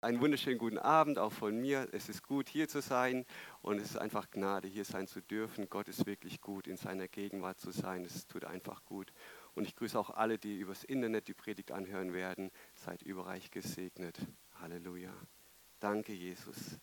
[0.00, 1.88] Einen wunderschönen guten Abend auch von mir.
[1.90, 3.26] Es ist gut, hier zu sein
[3.62, 5.68] und es ist einfach Gnade, hier sein zu dürfen.
[5.68, 8.04] Gott ist wirklich gut, in seiner Gegenwart zu sein.
[8.04, 9.12] Es tut einfach gut.
[9.56, 12.52] Und ich grüße auch alle, die übers Internet die Predigt anhören werden.
[12.76, 14.20] Seid überreich gesegnet.
[14.60, 15.12] Halleluja.
[15.80, 16.78] Danke, Jesus.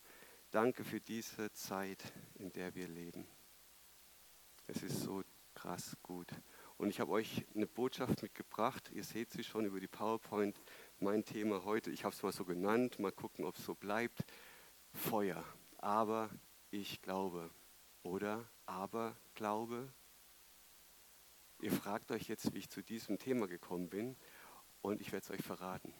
[0.51, 2.03] Danke für diese Zeit,
[2.33, 3.25] in der wir leben.
[4.67, 5.23] Es ist so
[5.53, 6.27] krass gut.
[6.77, 8.91] Und ich habe euch eine Botschaft mitgebracht.
[8.93, 10.59] Ihr seht sie schon über die PowerPoint
[10.99, 14.25] mein Thema heute, ich habe es mal so genannt, mal gucken, ob es so bleibt,
[14.93, 15.43] Feuer.
[15.77, 16.29] Aber
[16.71, 17.49] ich glaube.
[18.03, 19.91] Oder aber glaube.
[21.61, 24.15] Ihr fragt euch jetzt, wie ich zu diesem Thema gekommen bin
[24.81, 25.93] und ich werde es euch verraten.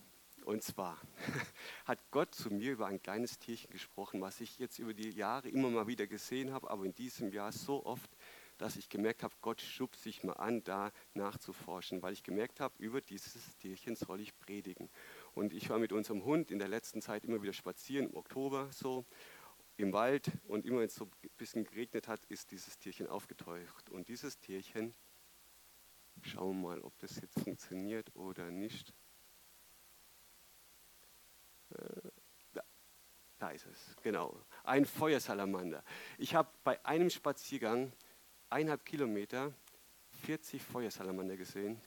[0.44, 1.02] Und zwar
[1.86, 5.50] hat Gott zu mir über ein kleines Tierchen gesprochen, was ich jetzt über die Jahre
[5.50, 8.15] immer mal wieder gesehen habe, aber in diesem Jahr so oft,
[8.58, 12.74] dass ich gemerkt habe, Gott schubst sich mal an, da nachzuforschen, weil ich gemerkt habe,
[12.80, 14.90] über dieses Tierchen soll ich predigen.
[15.34, 18.72] Und ich war mit unserem Hund in der letzten Zeit immer wieder spazieren, im Oktober
[18.72, 19.06] so,
[19.78, 20.32] im Wald.
[20.48, 23.90] Und immer wenn es so ein bisschen geregnet hat, ist dieses Tierchen aufgetaucht.
[23.90, 24.94] Und dieses Tierchen,
[26.22, 28.94] schauen wir mal, ob das jetzt funktioniert oder nicht.
[31.72, 32.10] Äh,
[33.38, 34.40] da ist es, genau.
[34.64, 35.84] Ein Feuersalamander.
[36.18, 37.92] Ich habe bei einem Spaziergang
[38.50, 39.54] eineinhalb Kilometer
[40.24, 41.80] 40 Feuersalamander gesehen.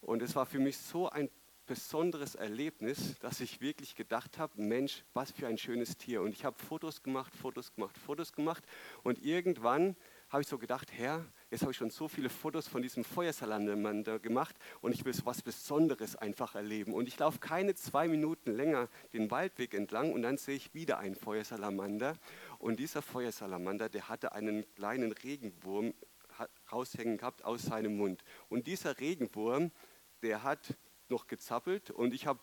[0.00, 1.30] Und es war für mich so ein
[1.66, 6.20] besonderes Erlebnis, dass ich wirklich gedacht habe, Mensch, was für ein schönes Tier.
[6.20, 8.64] Und ich habe Fotos gemacht, Fotos gemacht, Fotos gemacht.
[9.02, 9.96] Und irgendwann
[10.28, 14.18] habe ich so gedacht, Herr, jetzt habe ich schon so viele Fotos von diesem Feuersalamander
[14.18, 16.92] gemacht und ich will so was Besonderes einfach erleben.
[16.92, 20.98] Und ich laufe keine zwei Minuten länger den Waldweg entlang und dann sehe ich wieder
[20.98, 22.16] einen Feuersalamander.
[22.64, 25.92] Und dieser Feuersalamander, der hatte einen kleinen Regenwurm
[26.72, 28.24] raushängen gehabt aus seinem Mund.
[28.48, 29.70] Und dieser Regenwurm,
[30.22, 30.74] der hat
[31.10, 32.40] noch gezappelt und ich habe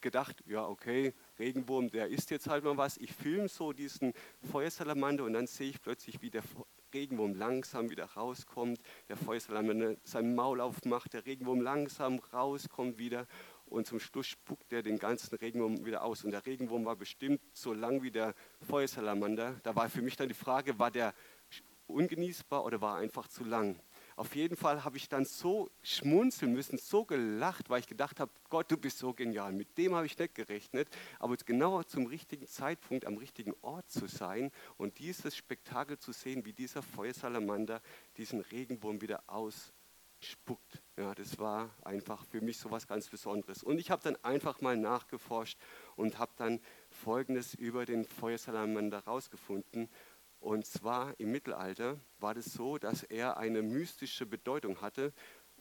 [0.00, 2.96] gedacht, ja okay, Regenwurm, der isst jetzt halt mal was.
[2.96, 4.12] Ich filme so diesen
[4.50, 6.42] Feuersalamander und dann sehe ich plötzlich, wie der
[6.92, 13.28] Regenwurm langsam wieder rauskommt, der Feuersalamander sein Maul aufmacht, der Regenwurm langsam rauskommt wieder
[13.70, 16.24] und zum Schluss spuckt er den ganzen Regenwurm wieder aus.
[16.24, 18.34] Und der Regenwurm war bestimmt so lang wie der
[18.68, 19.60] Feuersalamander.
[19.62, 21.14] Da war für mich dann die Frage, war der
[21.86, 23.80] ungenießbar oder war er einfach zu lang?
[24.16, 28.30] Auf jeden Fall habe ich dann so schmunzeln müssen, so gelacht, weil ich gedacht habe,
[28.50, 29.52] Gott, du bist so genial.
[29.52, 30.88] Mit dem habe ich nicht gerechnet,
[31.18, 36.44] aber genau zum richtigen Zeitpunkt am richtigen Ort zu sein und dieses Spektakel zu sehen,
[36.44, 37.80] wie dieser Feuersalamander
[38.16, 39.22] diesen Regenwurm wieder
[40.20, 40.82] ausspuckt.
[40.96, 43.62] Ja, das war einfach für mich so was ganz Besonderes.
[43.62, 45.58] Und ich habe dann einfach mal nachgeforscht
[45.96, 46.60] und habe dann
[46.90, 49.88] Folgendes über den Feuersalamander rausgefunden.
[50.38, 55.12] Und zwar im Mittelalter war das so, dass er eine mystische Bedeutung hatte.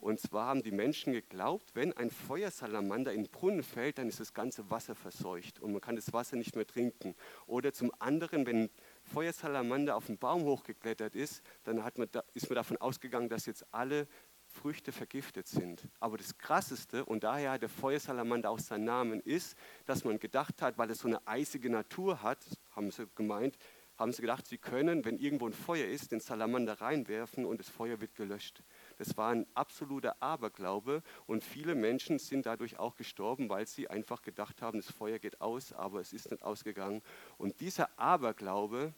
[0.01, 4.21] Und zwar haben die Menschen geglaubt, wenn ein Feuersalamander in den Brunnen fällt, dann ist
[4.21, 7.15] das ganze Wasser verseucht und man kann das Wasser nicht mehr trinken.
[7.47, 8.69] Oder zum anderen, wenn ein
[9.03, 13.65] Feuersalamander auf den Baum hochgeklettert ist, dann man da, ist man davon ausgegangen, dass jetzt
[13.73, 14.07] alle
[14.49, 15.87] Früchte vergiftet sind.
[15.99, 19.55] Aber das Krasseste, und daher hat der Feuersalamander auch seinen Namen, ist,
[19.85, 22.39] dass man gedacht hat, weil es so eine eisige Natur hat,
[22.71, 23.57] haben sie gemeint,
[23.99, 27.67] haben sie gedacht, sie können, wenn irgendwo ein Feuer ist, den Salamander reinwerfen und das
[27.67, 28.63] Feuer wird gelöscht.
[28.97, 34.21] Das war ein absoluter Aberglaube und viele Menschen sind dadurch auch gestorben, weil sie einfach
[34.21, 37.01] gedacht haben, das Feuer geht aus, aber es ist nicht ausgegangen.
[37.37, 38.93] Und dieser Aberglaube,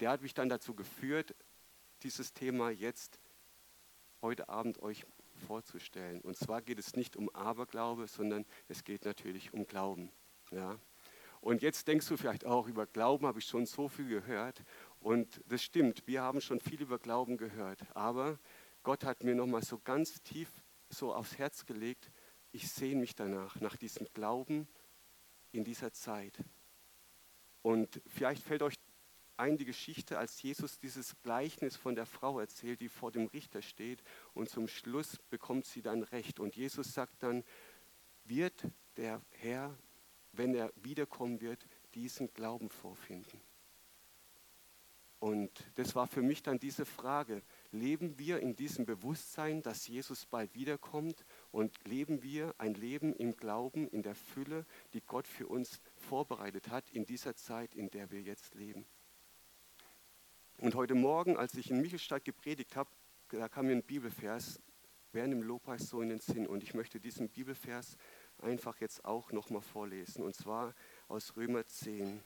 [0.00, 1.34] der hat mich dann dazu geführt,
[2.02, 3.20] dieses Thema jetzt
[4.22, 5.06] heute Abend euch
[5.46, 6.20] vorzustellen.
[6.20, 10.10] Und zwar geht es nicht um Aberglaube, sondern es geht natürlich um Glauben.
[10.50, 10.78] Ja?
[11.40, 14.62] Und jetzt denkst du vielleicht auch, über Glauben habe ich schon so viel gehört.
[15.00, 17.84] Und das stimmt, wir haben schon viel über Glauben gehört.
[17.94, 18.38] Aber
[18.82, 20.50] Gott hat mir nochmal so ganz tief
[20.88, 22.10] so aufs Herz gelegt,
[22.50, 24.66] ich sehne mich danach, nach diesem Glauben
[25.52, 26.38] in dieser Zeit.
[27.62, 28.76] Und vielleicht fällt euch
[29.38, 33.62] ein die Geschichte, als Jesus dieses Gleichnis von der Frau erzählt, die vor dem Richter
[33.62, 34.02] steht
[34.34, 36.40] und zum Schluss bekommt sie dann Recht.
[36.40, 37.44] Und Jesus sagt dann,
[38.24, 38.64] wird
[38.96, 39.76] der Herr
[40.32, 43.40] wenn er wiederkommen wird, diesen Glauben vorfinden?
[45.20, 47.42] Und das war für mich dann diese Frage,
[47.72, 53.36] leben wir in diesem Bewusstsein, dass Jesus bald wiederkommt und leben wir ein Leben im
[53.36, 58.12] Glauben, in der Fülle, die Gott für uns vorbereitet hat in dieser Zeit, in der
[58.12, 58.86] wir jetzt leben?
[60.60, 62.90] Und heute Morgen, als ich in Michelstadt gepredigt habe,
[63.28, 64.60] da kam mir ein Bibelvers
[65.12, 67.96] während dem Lobpreis so in den Sinn und ich möchte diesen Bibelvers
[68.38, 70.74] einfach jetzt auch nochmal vorlesen, und zwar
[71.06, 72.24] aus Römer 10.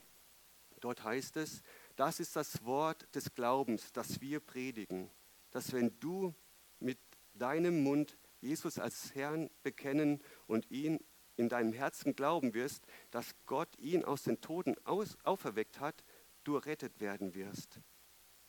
[0.79, 1.61] Dort heißt es,
[1.95, 5.11] das ist das Wort des Glaubens, das wir predigen,
[5.51, 6.33] dass wenn du
[6.79, 6.97] mit
[7.35, 10.99] deinem Mund Jesus als Herrn bekennen und ihn
[11.35, 16.03] in deinem Herzen glauben wirst, dass Gott ihn aus den Toten aus, auferweckt hat,
[16.43, 17.79] du errettet werden wirst.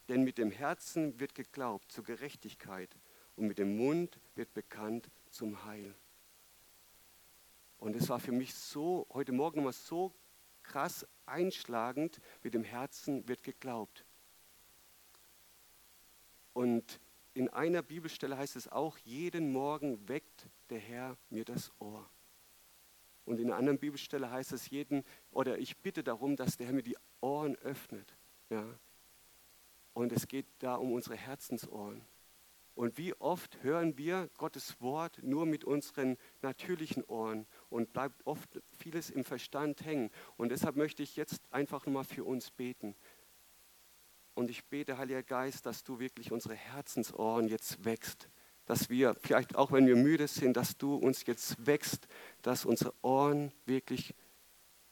[0.08, 2.96] Denn mit dem Herzen wird geglaubt zur Gerechtigkeit
[3.36, 5.94] und mit dem Mund wird bekannt zum Heil.
[7.78, 10.14] Und es war für mich so, heute Morgen nochmal so
[10.62, 14.04] krass einschlagend, mit dem Herzen wird geglaubt.
[16.52, 17.00] Und
[17.34, 22.08] in einer Bibelstelle heißt es auch, jeden Morgen weckt der Herr mir das Ohr.
[23.24, 26.74] Und in einer anderen Bibelstelle heißt es jeden, oder ich bitte darum, dass der Herr
[26.74, 28.14] mir die Ohren öffnet.
[28.50, 28.64] Ja.
[29.94, 32.04] Und es geht da um unsere Herzensohren.
[32.74, 38.60] Und wie oft hören wir Gottes Wort nur mit unseren natürlichen Ohren und bleibt oft
[38.76, 40.10] vieles im Verstand hängen.
[40.36, 42.96] Und deshalb möchte ich jetzt einfach nochmal für uns beten.
[44.34, 48.28] Und ich bete, Heiliger Geist, dass du wirklich unsere Herzensohren jetzt wächst.
[48.66, 52.08] Dass wir, vielleicht auch wenn wir müde sind, dass du uns jetzt wächst,
[52.42, 54.14] dass unsere Ohren wirklich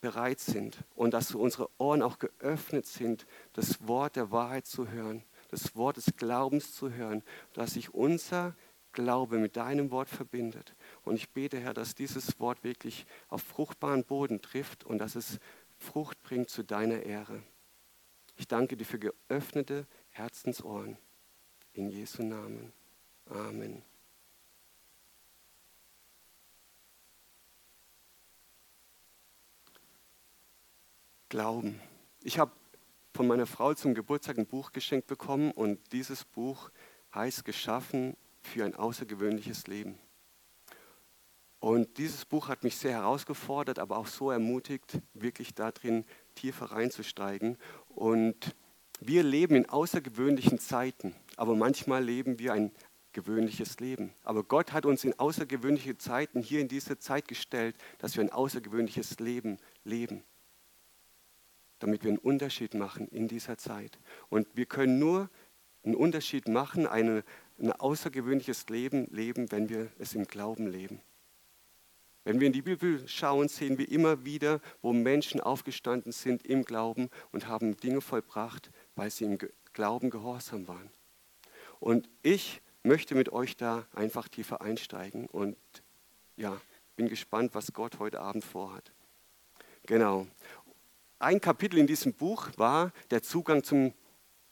[0.02, 5.24] bereit sind und dass unsere Ohren auch geöffnet sind, das Wort der Wahrheit zu hören,
[5.48, 7.22] das Wort des Glaubens zu hören,
[7.54, 8.54] dass sich unser
[8.92, 10.74] Glaube mit deinem Wort verbindet.
[11.02, 15.38] Und ich bete, Herr, dass dieses Wort wirklich auf fruchtbaren Boden trifft und dass es
[15.78, 17.42] Frucht bringt zu deiner Ehre.
[18.36, 20.98] Ich danke dir für geöffnete Herzensohren.
[21.72, 22.72] In Jesu Namen.
[23.30, 23.82] Amen.
[31.32, 31.80] Glauben.
[32.22, 32.52] Ich habe
[33.14, 36.70] von meiner Frau zum Geburtstag ein Buch geschenkt bekommen und dieses Buch
[37.14, 39.98] heißt Geschaffen für ein außergewöhnliches Leben.
[41.58, 47.56] Und dieses Buch hat mich sehr herausgefordert, aber auch so ermutigt, wirklich darin tiefer reinzusteigen.
[47.88, 48.54] Und
[49.00, 52.72] wir leben in außergewöhnlichen Zeiten, aber manchmal leben wir ein
[53.14, 54.12] gewöhnliches Leben.
[54.22, 58.32] Aber Gott hat uns in außergewöhnliche Zeiten hier in diese Zeit gestellt, dass wir ein
[58.32, 60.24] außergewöhnliches Leben leben
[61.82, 63.98] damit wir einen Unterschied machen in dieser Zeit.
[64.28, 65.28] Und wir können nur
[65.84, 67.24] einen Unterschied machen, eine,
[67.58, 71.00] ein außergewöhnliches Leben leben, wenn wir es im Glauben leben.
[72.24, 76.64] Wenn wir in die Bibel schauen, sehen wir immer wieder, wo Menschen aufgestanden sind im
[76.64, 79.38] Glauben und haben Dinge vollbracht, weil sie im
[79.72, 80.88] Glauben gehorsam waren.
[81.80, 85.56] Und ich möchte mit euch da einfach tiefer einsteigen und
[86.36, 86.60] ja,
[86.94, 88.92] bin gespannt, was Gott heute Abend vorhat.
[89.86, 90.28] Genau
[91.22, 93.92] ein Kapitel in diesem Buch war der Zugang zum,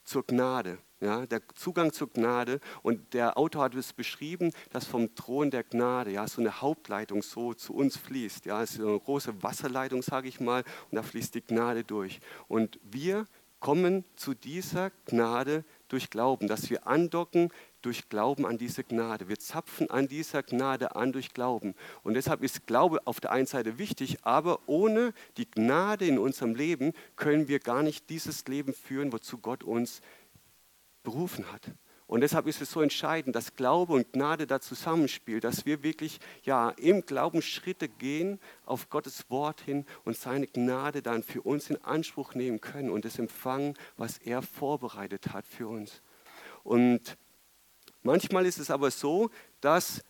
[0.05, 0.79] zur Gnade.
[1.03, 5.65] Ja, der Zugang zur Gnade und der Autor hat es beschrieben, dass vom Thron der
[5.65, 8.45] Gnade ja so eine Hauptleitung so zu uns fließt.
[8.45, 12.21] Ja, es ist eine große Wasserleitung, sage ich mal, und da fließt die Gnade durch.
[12.49, 13.25] Und wir
[13.61, 17.51] kommen zu dieser Gnade durch Glauben, dass wir andocken
[17.83, 19.29] durch Glauben an diese Gnade.
[19.29, 21.75] Wir zapfen an dieser Gnade an durch Glauben.
[22.03, 26.55] Und deshalb ist Glaube auf der einen Seite wichtig, aber ohne die Gnade in unserem
[26.55, 30.01] Leben können wir gar nicht dieses Leben führen, wozu Gott uns
[31.03, 31.73] berufen hat.
[32.11, 36.19] Und deshalb ist es so entscheidend, dass Glaube und Gnade da zusammenspielen, dass wir wirklich
[36.43, 41.71] ja, im Glauben Schritte gehen auf Gottes Wort hin und seine Gnade dann für uns
[41.71, 46.03] in Anspruch nehmen können und das empfangen, was er vorbereitet hat für uns.
[46.65, 47.17] Und
[48.03, 49.31] Manchmal ist es aber so,
[49.61, 50.03] dass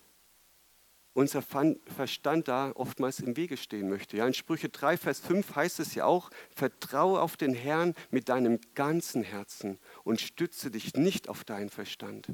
[1.13, 4.17] unser Verstand da oftmals im Wege stehen möchte.
[4.17, 8.29] Ja, in Sprüche 3, Vers 5 heißt es ja auch, vertraue auf den Herrn mit
[8.29, 12.27] deinem ganzen Herzen und stütze dich nicht auf deinen Verstand.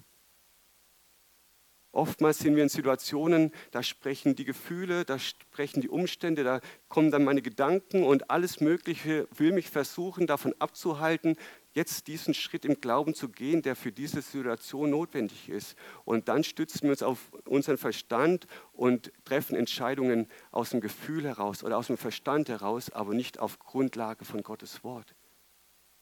[1.92, 7.10] Oftmals sind wir in Situationen, da sprechen die Gefühle, da sprechen die Umstände, da kommen
[7.10, 11.38] dann meine Gedanken und alles Mögliche will mich versuchen, davon abzuhalten,
[11.78, 15.78] jetzt diesen Schritt im Glauben zu gehen, der für diese Situation notwendig ist.
[16.06, 21.64] Und dann stützen wir uns auf unseren Verstand und treffen Entscheidungen aus dem Gefühl heraus
[21.64, 25.16] oder aus dem Verstand heraus, aber nicht auf Grundlage von Gottes Wort.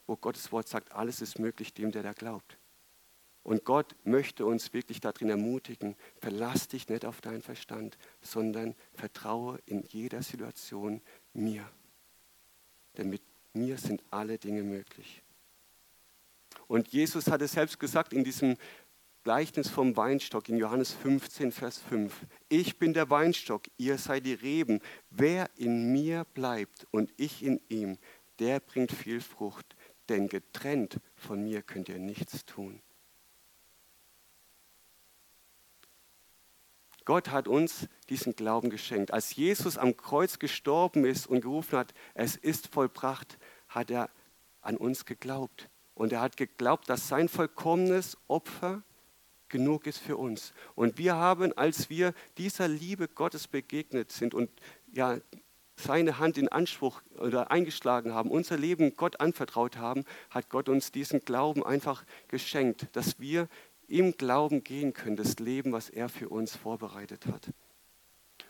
[0.08, 2.58] Wo Gottes Wort sagt, alles ist möglich dem, der da glaubt.
[3.44, 9.60] Und Gott möchte uns wirklich darin ermutigen, verlass dich nicht auf deinen Verstand, sondern vertraue
[9.66, 11.02] in jeder Situation
[11.34, 11.70] mir.
[12.98, 13.22] Denn mit
[13.54, 15.22] mir sind alle Dinge möglich.
[16.68, 18.58] Und Jesus hat es selbst gesagt in diesem
[19.24, 22.14] Gleichnis vom Weinstock in Johannes 15, Vers 5.
[22.48, 24.82] Ich bin der Weinstock, ihr seid die Reben.
[25.10, 27.98] Wer in mir bleibt und ich in ihm,
[28.40, 29.76] der bringt viel Frucht,
[30.10, 32.82] denn getrennt von mir könnt ihr nichts tun.
[37.06, 39.12] Gott hat uns diesen Glauben geschenkt.
[39.12, 43.38] Als Jesus am Kreuz gestorben ist und gerufen hat, es ist vollbracht,
[43.70, 44.10] hat er
[44.62, 45.70] an uns geglaubt.
[45.96, 48.84] Und er hat geglaubt, dass sein vollkommenes Opfer
[49.50, 50.54] genug ist für uns.
[50.76, 54.50] Und wir haben, als wir dieser Liebe Gottes begegnet sind und
[54.92, 55.18] ja,
[55.78, 60.92] seine Hand in Anspruch oder eingeschlagen haben, unser Leben Gott anvertraut haben, hat Gott uns
[60.92, 63.48] diesen Glauben einfach geschenkt, dass wir
[63.88, 67.50] im Glauben gehen können, das Leben, was er für uns vorbereitet hat.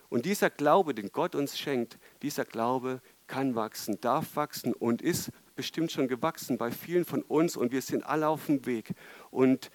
[0.09, 5.31] Und dieser Glaube, den Gott uns schenkt, dieser Glaube kann wachsen, darf wachsen und ist
[5.55, 8.93] bestimmt schon gewachsen bei vielen von uns und wir sind alle auf dem Weg.
[9.31, 9.71] Und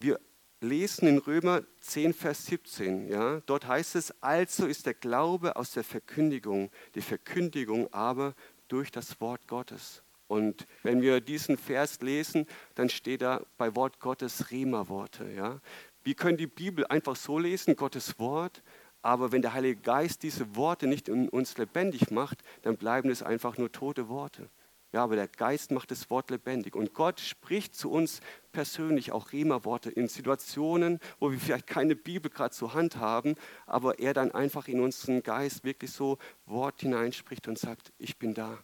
[0.00, 0.20] wir
[0.60, 3.08] lesen in Römer 10, Vers 17.
[3.08, 8.34] Ja, dort heißt es, also ist der Glaube aus der Verkündigung, die Verkündigung aber
[8.68, 10.02] durch das Wort Gottes.
[10.28, 15.30] Und wenn wir diesen Vers lesen, dann steht da bei Wort Gottes Rema-Worte.
[15.30, 15.60] Ja?
[16.02, 18.62] Wir können die Bibel einfach so lesen, Gottes Wort,
[19.02, 23.22] aber wenn der Heilige Geist diese Worte nicht in uns lebendig macht, dann bleiben es
[23.22, 24.50] einfach nur tote Worte.
[24.96, 26.74] Ja, aber der Geist macht das Wort lebendig.
[26.74, 28.22] Und Gott spricht zu uns
[28.52, 33.34] persönlich auch Rema-Worte in Situationen, wo wir vielleicht keine Bibel gerade zur Hand haben,
[33.66, 38.32] aber er dann einfach in unseren Geist wirklich so Wort hineinspricht und sagt, ich bin
[38.32, 38.56] da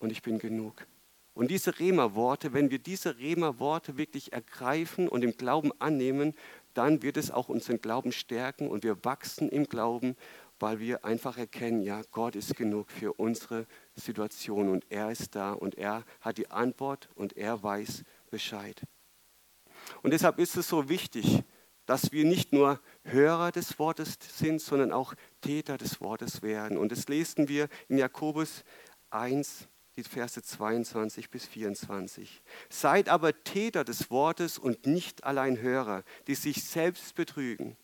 [0.00, 0.84] und ich bin genug.
[1.32, 6.34] Und diese Rema-Worte, wenn wir diese Rema-Worte wirklich ergreifen und im Glauben annehmen,
[6.74, 10.16] dann wird es auch unseren Glauben stärken und wir wachsen im Glauben,
[10.58, 15.52] weil wir einfach erkennen, ja, Gott ist genug für unsere Situation und er ist da
[15.52, 18.82] und er hat die Antwort und er weiß Bescheid.
[20.02, 21.42] Und deshalb ist es so wichtig,
[21.86, 26.78] dass wir nicht nur Hörer des Wortes sind, sondern auch Täter des Wortes werden.
[26.78, 28.64] Und das lesen wir in Jakobus
[29.10, 32.40] 1, die Verse 22 bis 24.
[32.70, 37.76] Seid aber Täter des Wortes und nicht allein Hörer, die sich selbst betrügen.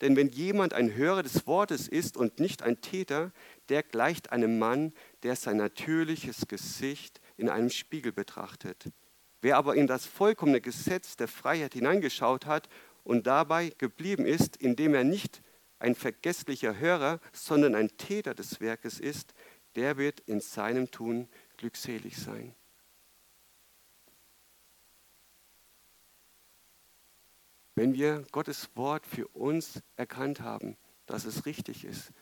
[0.00, 3.32] Denn wenn jemand ein Hörer des Wortes ist und nicht ein Täter,
[3.68, 4.92] der gleicht einem Mann,
[5.24, 8.92] der sein natürliches Gesicht in einem Spiegel betrachtet.
[9.40, 12.68] Wer aber in das vollkommene Gesetz der Freiheit hineingeschaut hat
[13.02, 15.42] und dabei geblieben ist, indem er nicht
[15.78, 19.34] ein vergesslicher Hörer, sondern ein Täter des Werkes ist,
[19.76, 22.54] der wird in seinem Tun glückselig sein.
[27.74, 30.76] Wenn wir Gottes Wort für uns erkannt haben,
[31.06, 32.12] dass es richtig ist,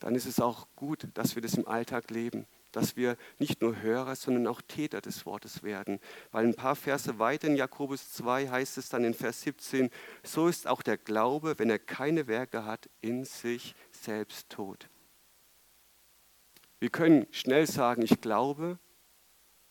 [0.00, 3.80] dann ist es auch gut, dass wir das im Alltag leben, dass wir nicht nur
[3.80, 6.00] Hörer, sondern auch Täter des Wortes werden.
[6.32, 9.90] Weil ein paar Verse weiter in Jakobus 2 heißt es dann in Vers 17,
[10.22, 14.88] so ist auch der Glaube, wenn er keine Werke hat, in sich selbst tot.
[16.78, 18.78] Wir können schnell sagen, ich glaube,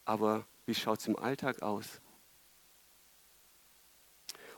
[0.05, 2.01] aber wie schaut es im Alltag aus?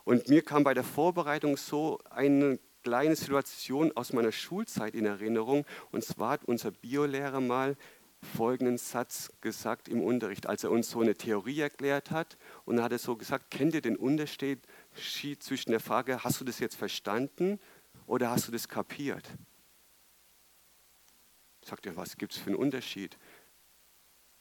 [0.03, 5.65] Und mir kam bei der Vorbereitung so eine kleine Situation aus meiner Schulzeit in Erinnerung.
[5.91, 7.77] Und zwar hat unser Biolehrer mal
[8.35, 12.37] folgenden Satz gesagt im Unterricht, als er uns so eine Theorie erklärt hat.
[12.65, 14.59] Und er hat er so gesagt, kennt ihr den Unterschied
[15.39, 17.59] zwischen der Frage, hast du das jetzt verstanden
[18.05, 19.27] oder hast du das kapiert?
[21.63, 23.17] Sagt er, was gibt es für einen Unterschied?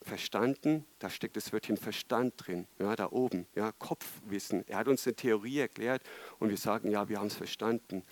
[0.02, 4.66] Verstanden, da steckt das Wörtchen Verstand drin, ja, da oben, ja, Kopfwissen.
[4.66, 6.02] Er hat uns eine Theorie erklärt
[6.38, 8.02] und wir sagen, ja, wir haben es verstanden,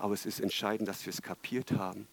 [0.00, 2.08] aber es ist entscheidend, dass wir es kapiert haben.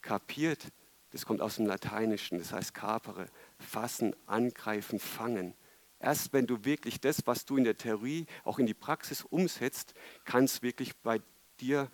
[0.00, 0.66] Kapiert,
[1.10, 5.54] das kommt aus dem Lateinischen, das heißt capere, fassen, angreifen, fangen.
[6.00, 9.94] Erst wenn du wirklich das, was du in der Theorie auch in die Praxis umsetzt,
[10.24, 11.20] kann es wirklich bei
[11.60, 11.90] dir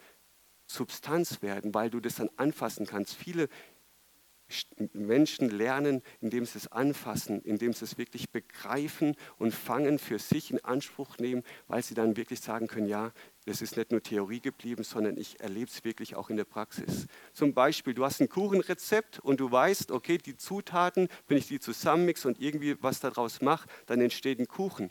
[0.66, 3.14] Substanz werden, weil du das dann anfassen kannst.
[3.14, 3.48] Viele
[4.92, 10.50] Menschen lernen, indem sie es anfassen, indem sie es wirklich begreifen und fangen, für sich
[10.50, 13.12] in Anspruch nehmen, weil sie dann wirklich sagen können, ja,
[13.46, 17.06] das ist nicht nur Theorie geblieben, sondern ich erlebe es wirklich auch in der Praxis.
[17.32, 21.60] Zum Beispiel, du hast ein Kuchenrezept und du weißt, okay, die Zutaten, wenn ich die
[21.60, 24.90] zusammenmixe und irgendwie was daraus mache, dann entsteht ein Kuchen.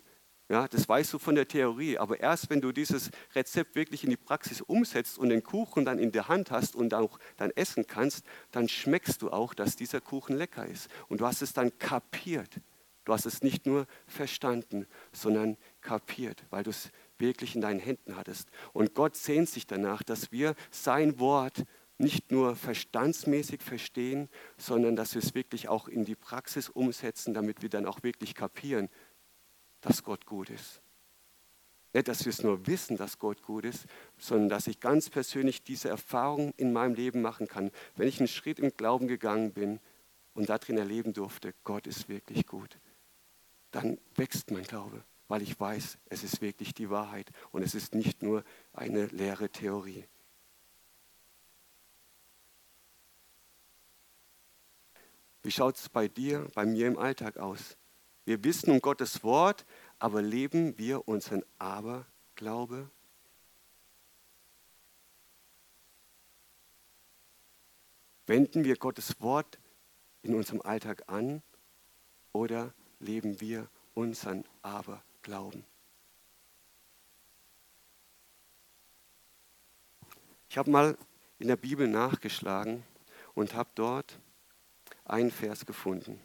[0.50, 4.10] Ja, das weißt du von der Theorie, aber erst wenn du dieses Rezept wirklich in
[4.10, 7.88] die Praxis umsetzt und den Kuchen dann in der Hand hast und auch dann essen
[7.88, 10.89] kannst, dann schmeckst du auch, dass dieser Kuchen lecker ist.
[11.07, 12.60] Und du hast es dann kapiert.
[13.05, 16.91] Du hast es nicht nur verstanden, sondern kapiert, weil du es
[17.24, 18.50] wirklich in deinen Händen hattest.
[18.74, 21.63] Und Gott sehnt sich danach, dass wir sein Wort
[21.98, 27.62] nicht nur verstandsmäßig verstehen, sondern dass wir es wirklich auch in die Praxis umsetzen, damit
[27.62, 28.89] wir dann auch wirklich kapieren,
[29.82, 30.82] dass Gott gut ist.
[31.94, 33.86] Nicht, dass wir es nur wissen, dass Gott gut ist,
[34.18, 38.27] sondern dass ich ganz persönlich diese Erfahrung in meinem Leben machen kann, wenn ich einen
[38.27, 39.80] Schritt im Glauben gegangen bin
[40.34, 42.80] und darin erleben durfte, Gott ist wirklich gut.
[43.72, 47.96] Dann wächst mein Glaube, weil ich weiß, es ist wirklich die Wahrheit und es ist
[47.96, 50.06] nicht nur eine leere Theorie.
[55.42, 57.77] Wie schaut es bei dir, bei mir im Alltag aus?
[58.25, 59.65] Wir wissen um Gottes Wort,
[60.00, 62.89] aber leben wir unseren Aberglaube?
[68.25, 69.60] Wenden wir Gottes Wort
[70.22, 71.44] in unserem Alltag an
[72.32, 74.46] oder leben wir unseren
[75.24, 75.63] Aberglauben?
[80.50, 80.98] Ich habe mal
[81.39, 82.84] in der Bibel nachgeschlagen
[83.34, 84.20] und habe dort
[85.06, 86.20] einen Vers gefunden.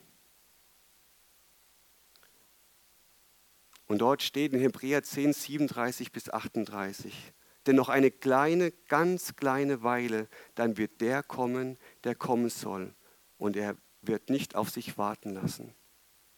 [3.86, 7.32] Und dort steht in Hebräer 10, 37 bis 38,
[7.66, 12.94] denn noch eine kleine, ganz kleine Weile, dann wird der kommen, der kommen soll.
[13.38, 15.72] Und er wird nicht auf sich warten lassen.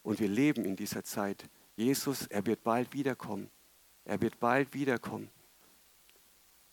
[0.03, 1.49] Und wir leben in dieser Zeit.
[1.81, 3.51] Jesus, er wird bald wiederkommen.
[4.05, 5.31] Er wird bald wiederkommen.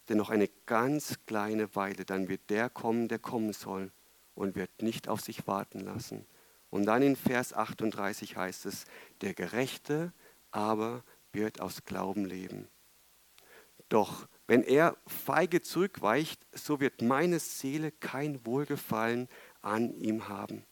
[0.10, 3.94] Denn noch eine ganz kleine Weile, dann wird der kommen, der kommen soll
[4.36, 6.26] und wird nicht auf sich warten lassen.
[6.70, 8.84] Und dann in Vers 38 heißt es,
[9.22, 10.12] der Gerechte
[10.52, 12.68] aber wird aus Glauben leben.
[13.88, 19.30] Doch wenn er feige zurückweicht, so wird meine Seele kein Wohlgefallen
[19.62, 20.66] an ihm haben.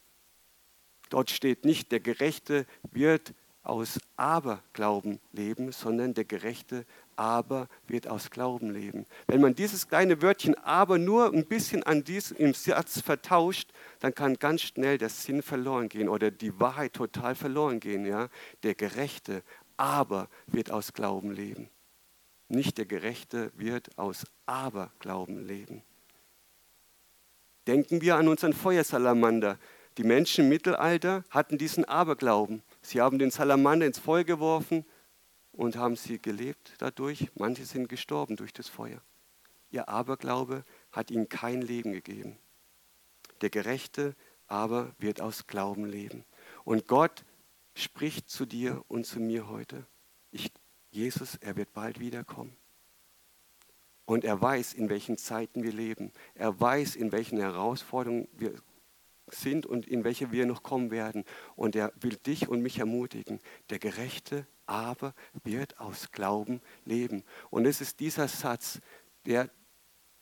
[1.10, 3.34] Dort steht nicht, der Gerechte wird
[3.66, 9.06] aus Aberglauben leben, sondern der Gerechte aber wird aus Glauben leben.
[9.28, 14.14] Wenn man dieses kleine Wörtchen aber nur ein bisschen an diesem im Satz vertauscht, dann
[14.14, 18.06] kann ganz schnell der Sinn verloren gehen oder die Wahrheit total verloren gehen.
[18.06, 18.30] Ja?
[18.64, 19.44] Der Gerechte
[19.78, 21.70] aber wird aus Glauben leben.
[22.48, 25.82] Nicht der Gerechte wird aus Aberglauben leben.
[27.68, 29.58] Denken wir an unseren Feuersalamander.
[29.98, 32.62] Die Menschen im Mittelalter hatten diesen Aberglauben.
[32.86, 34.86] Sie haben den Salamander ins Feuer geworfen
[35.52, 37.32] und haben sie gelebt dadurch.
[37.34, 39.02] Manche sind gestorben durch das Feuer.
[39.72, 42.38] Ihr Aberglaube hat ihnen kein Leben gegeben.
[43.42, 44.16] Der Gerechte
[44.46, 46.26] aber wird aus Glauben leben.
[46.64, 47.26] Und Gott
[47.74, 49.88] spricht zu dir und zu mir heute.
[50.30, 50.52] Ich,
[50.92, 52.56] Jesus, er wird bald wiederkommen.
[54.06, 56.12] Und er weiß, in welchen Zeiten wir leben.
[56.36, 58.54] Er weiß, in welchen Herausforderungen wir
[59.28, 61.26] sind und in welche wir noch kommen werden.
[61.56, 63.40] Und er will dich und mich ermutigen.
[63.70, 67.24] Der Gerechte aber wird aus Glauben leben.
[67.50, 68.80] Und es ist dieser Satz,
[69.26, 69.50] der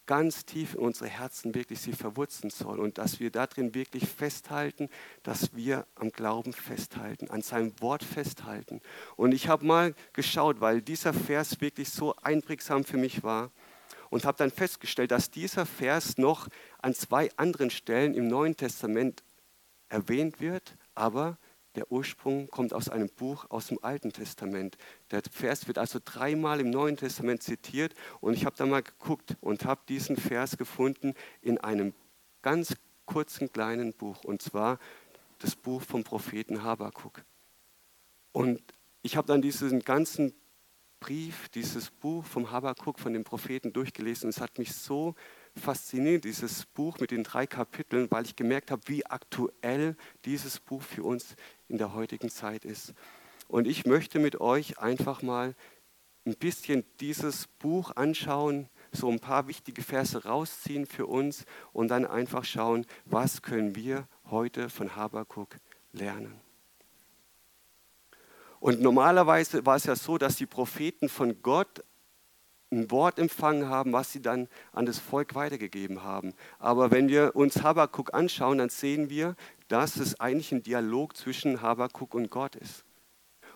[0.06, 4.90] ganz tief in unsere Herzen wirklich sie verwurzeln soll und dass wir darin wirklich festhalten,
[5.24, 8.82] dass wir am Glauben festhalten, an seinem Wort festhalten.
[9.16, 13.52] Und ich habe mal geschaut, weil dieser Vers wirklich so einprägsam für mich war
[14.10, 16.50] und habe dann festgestellt, dass dieser Vers noch
[16.84, 19.24] an zwei anderen Stellen im Neuen Testament
[19.88, 21.38] erwähnt wird, aber
[21.76, 24.78] der Ursprung kommt aus einem Buch aus dem Alten Testament.
[25.10, 29.38] Der Vers wird also dreimal im Neuen Testament zitiert und ich habe da mal geguckt
[29.40, 31.94] und habe diesen Vers gefunden in einem
[32.42, 34.78] ganz kurzen kleinen Buch und zwar
[35.40, 37.24] das Buch vom Propheten Habakuk.
[38.34, 38.62] Und
[39.02, 40.34] ich habe dann diesen ganzen
[41.00, 45.16] Brief, dieses Buch vom Habakuk, von dem Propheten durchgelesen und es hat mich so
[45.56, 50.82] fasziniert, dieses Buch mit den drei Kapiteln, weil ich gemerkt habe, wie aktuell dieses Buch
[50.82, 51.36] für uns
[51.68, 52.94] in der heutigen Zeit ist.
[53.48, 55.56] Und ich möchte mit euch einfach mal
[56.26, 62.06] ein bisschen dieses Buch anschauen, so ein paar wichtige Verse rausziehen für uns und dann
[62.06, 65.58] einfach schauen, was können wir heute von Habakuk
[65.92, 66.40] lernen.
[68.60, 71.84] Und normalerweise war es ja so, dass die Propheten von Gott
[72.74, 76.34] ein Wort empfangen haben, was sie dann an das Volk weitergegeben haben.
[76.60, 79.36] Aber wenn wir uns Habakuk anschauen, dann sehen wir,
[79.68, 82.84] dass es eigentlich ein Dialog zwischen Habakuk und Gott ist.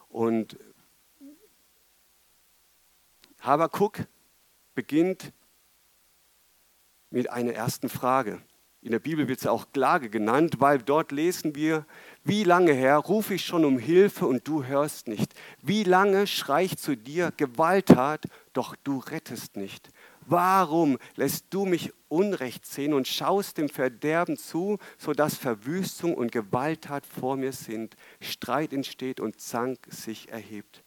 [0.10, 0.58] Und
[3.40, 4.00] Habakuk
[4.74, 5.32] beginnt
[7.10, 8.42] mit einer ersten Frage.
[8.82, 11.86] In der Bibel wird sie auch Klage genannt, weil dort lesen wir,
[12.24, 15.34] wie lange, Herr, rufe ich schon um Hilfe und du hörst nicht?
[15.62, 18.26] Wie lange schrei ich zu dir Gewalttat,
[18.58, 19.92] doch du rettest nicht?
[20.22, 27.06] Warum lässt du mich Unrecht sehen und schaust dem Verderben zu, sodass Verwüstung und Gewalttat
[27.06, 30.84] vor mir sind, Streit entsteht und Zank sich erhebt?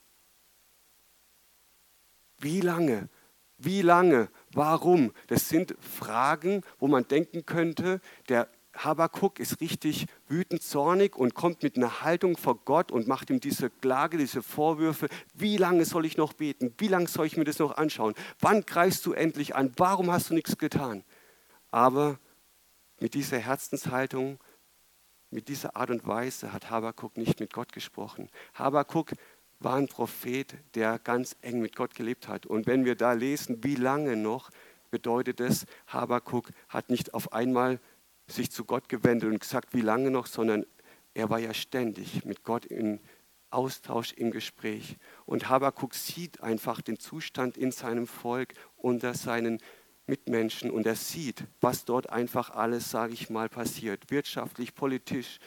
[2.38, 3.08] Wie lange?
[3.56, 4.30] Wie lange?
[4.52, 5.12] Warum?
[5.28, 8.48] Das sind Fragen, wo man denken könnte, der
[8.84, 13.40] Habakuk ist richtig wütend, zornig und kommt mit einer Haltung vor Gott und macht ihm
[13.40, 15.08] diese Klage, diese Vorwürfe.
[15.34, 16.74] Wie lange soll ich noch beten?
[16.78, 18.14] Wie lange soll ich mir das noch anschauen?
[18.38, 19.72] Wann greifst du endlich an?
[19.76, 21.04] Warum hast du nichts getan?
[21.70, 22.18] Aber
[23.00, 24.38] mit dieser Herzenshaltung,
[25.30, 28.30] mit dieser Art und Weise hat Habakuk nicht mit Gott gesprochen.
[28.54, 29.12] Habakuk
[29.60, 32.46] war ein Prophet, der ganz eng mit Gott gelebt hat.
[32.46, 34.50] Und wenn wir da lesen, wie lange noch,
[34.90, 37.78] bedeutet es, Habakuk hat nicht auf einmal
[38.30, 40.64] sich zu Gott gewendet und gesagt, wie lange noch, sondern
[41.14, 43.00] er war ja ständig mit Gott in
[43.50, 44.96] Austausch, im Gespräch.
[45.26, 49.58] Und Habakuk sieht einfach den Zustand in seinem Volk unter seinen
[50.06, 54.10] Mitmenschen und er sieht, was dort einfach alles, sage ich mal, passiert.
[54.10, 55.38] Wirtschaftlich, politisch,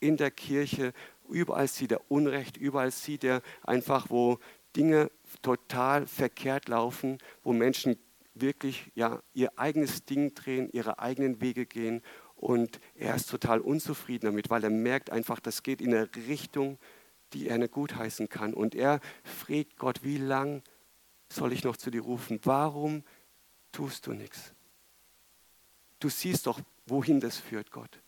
[0.00, 0.92] in der Kirche,
[1.28, 4.38] überall sieht er Unrecht, überall sieht er einfach, wo
[4.76, 5.10] Dinge
[5.42, 7.96] total verkehrt laufen, wo Menschen
[8.40, 12.02] wirklich ja, ihr eigenes Ding drehen, ihre eigenen Wege gehen
[12.36, 16.78] und er ist total unzufrieden damit, weil er merkt einfach, das geht in eine Richtung,
[17.32, 18.54] die er nicht gutheißen kann.
[18.54, 20.62] Und er fragt Gott, wie lang
[21.32, 22.38] soll ich noch zu dir rufen?
[22.44, 23.04] Warum
[23.72, 24.52] tust du nichts?
[25.98, 28.00] Du siehst doch, wohin das führt, Gott.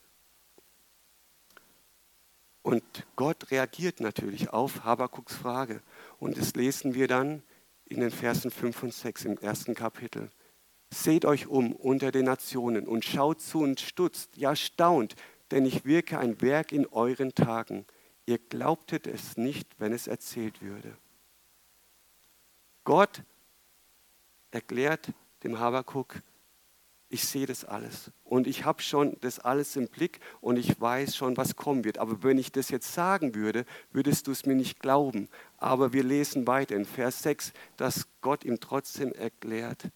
[2.61, 2.83] Und
[3.15, 5.81] Gott reagiert natürlich auf Habakuks Frage.
[6.19, 7.41] Und das lesen wir dann
[7.89, 10.29] in den Versen 5 und 6 im ersten Kapitel.
[10.91, 15.15] Seht euch um unter den Nationen und schaut zu und stutzt, ja staunt,
[15.51, 17.85] denn ich wirke ein Werk in euren Tagen.
[18.25, 20.95] Ihr glaubtet es nicht, wenn es erzählt würde.
[22.83, 23.23] Gott
[24.51, 25.11] erklärt
[25.43, 26.21] dem Habakuk,
[27.09, 31.15] ich sehe das alles und ich habe schon das alles im Blick und ich weiß
[31.15, 31.97] schon, was kommen wird.
[31.97, 35.27] Aber wenn ich das jetzt sagen würde, würdest du es mir nicht glauben.
[35.57, 39.89] Aber wir lesen weiter in Vers 6, dass Gott ihm trotzdem erklärt,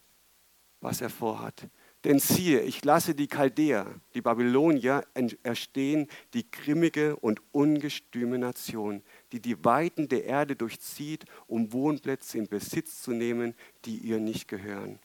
[0.80, 1.68] was er vorhat.
[2.02, 5.04] Denn siehe, ich lasse die Chaldäer, die Babylonier,
[5.42, 12.46] erstehen, die grimmige und ungestüme Nation, die die Weiten der Erde durchzieht, um Wohnplätze in
[12.46, 13.54] Besitz zu nehmen,
[13.86, 14.98] die ihr nicht gehören.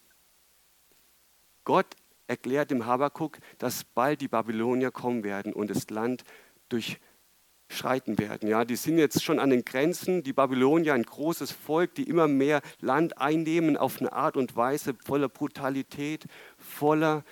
[1.70, 1.86] Gott
[2.26, 6.24] erklärt dem Habakuk, dass bald die Babylonier kommen werden und das Land
[6.68, 7.00] durch
[7.68, 8.50] schreiten werden.
[8.50, 10.24] Ja, die sind jetzt schon an den Grenzen.
[10.24, 14.96] Die Babylonier, ein großes Volk, die immer mehr Land einnehmen auf eine Art und Weise
[15.06, 16.26] voller Brutalität,
[16.58, 17.24] voller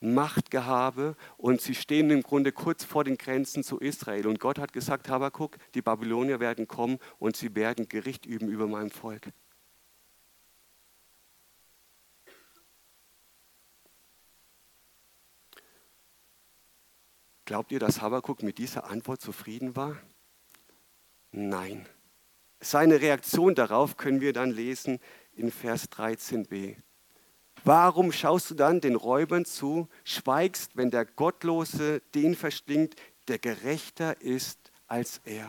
[0.00, 4.26] Machtgehabe und sie stehen im Grunde kurz vor den Grenzen zu Israel.
[4.26, 8.66] Und Gott hat gesagt, Habakuk, die Babylonier werden kommen und sie werden Gericht üben über
[8.66, 9.28] mein Volk.
[17.46, 19.96] Glaubt ihr, dass Habakuk mit dieser Antwort zufrieden war?
[21.30, 21.86] Nein.
[22.58, 24.98] Seine Reaktion darauf können wir dann lesen
[25.32, 26.74] in Vers 13b.
[27.62, 32.96] Warum schaust du dann den Räubern zu, schweigst, wenn der Gottlose den verschlingt,
[33.28, 35.48] der gerechter ist als er?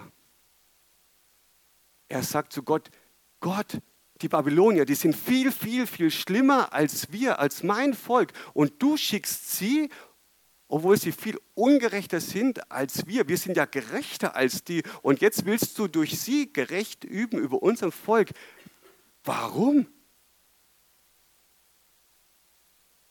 [2.10, 2.92] Er sagt zu Gott,
[3.40, 3.80] Gott,
[4.22, 8.34] die Babylonier, die sind viel, viel, viel schlimmer als wir, als mein Volk.
[8.54, 9.90] Und du schickst sie
[10.68, 13.28] obwohl sie viel ungerechter sind als wir.
[13.28, 14.84] Wir sind ja gerechter als die.
[15.02, 18.32] Und jetzt willst du durch sie gerecht üben über unser Volk.
[19.24, 19.88] Warum?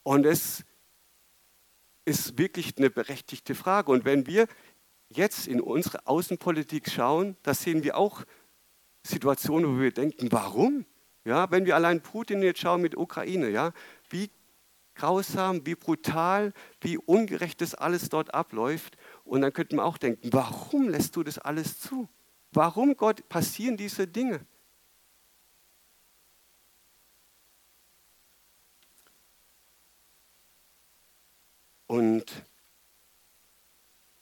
[0.03, 0.65] Und es
[2.05, 3.91] ist wirklich eine berechtigte Frage.
[3.91, 4.47] Und wenn wir
[5.09, 8.25] jetzt in unsere Außenpolitik schauen, da sehen wir auch
[9.03, 10.85] Situationen, wo wir denken, warum?
[11.25, 13.73] Ja, wenn wir allein Putin jetzt schauen mit Ukraine, ja,
[14.11, 14.31] wie
[14.97, 18.97] grausam, wie brutal, wie ungerecht das alles dort abläuft.
[19.25, 22.09] Und dann könnte man auch denken, warum lässt du das alles zu?
[22.53, 24.45] Warum, Gott, passieren diese Dinge?
[31.87, 32.45] Und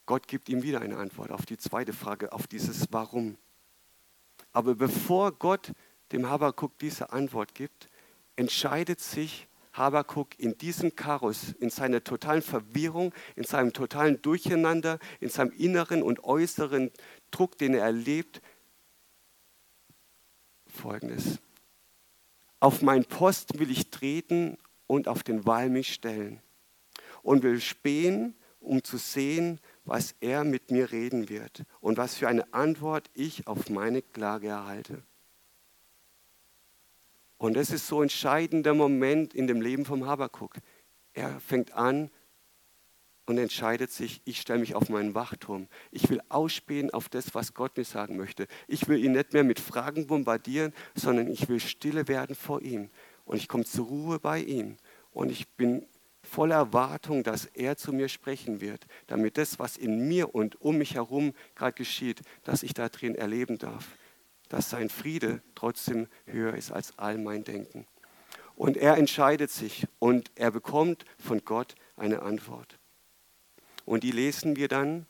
[0.06, 3.38] Gott gibt ihm wieder eine Antwort auf die zweite Frage, auf dieses Warum.
[4.52, 5.72] Aber bevor Gott
[6.12, 7.88] dem Habakuk diese Antwort gibt,
[8.37, 15.28] entscheidet sich Habakuk in diesem Chaos, in seiner totalen Verwirrung, in seinem totalen Durcheinander, in
[15.28, 16.90] seinem inneren und äußeren
[17.30, 18.40] Druck, den er erlebt,
[20.66, 21.38] folgendes.
[22.60, 24.56] Auf meinen Post will ich treten
[24.87, 26.40] und auf den Wall mich stellen
[27.22, 32.28] und will spähen, um zu sehen, was er mit mir reden wird und was für
[32.28, 35.02] eine Antwort ich auf meine Klage erhalte.
[37.44, 40.54] Und das ist so ein entscheidender Moment in dem Leben vom Habakuk.
[41.12, 42.11] Er fängt an
[43.26, 45.68] und entscheidet sich, ich stelle mich auf meinen Wachturm.
[45.90, 48.46] Ich will ausspähen auf das, was Gott mir sagen möchte.
[48.66, 52.88] Ich will ihn nicht mehr mit Fragen bombardieren, sondern ich will stille werden vor ihm.
[53.26, 54.78] Und ich komme zur Ruhe bei ihm.
[55.11, 55.87] Und ich bin
[56.22, 60.78] voller Erwartung, dass er zu mir sprechen wird, damit das, was in mir und um
[60.78, 63.87] mich herum gerade geschieht, dass ich da drin erleben darf
[64.54, 67.88] dass sein Friede trotzdem höher ist als all mein Denken.
[68.54, 72.78] Und er entscheidet sich und er bekommt von Gott eine Antwort.
[73.84, 75.06] Und die lesen wir dann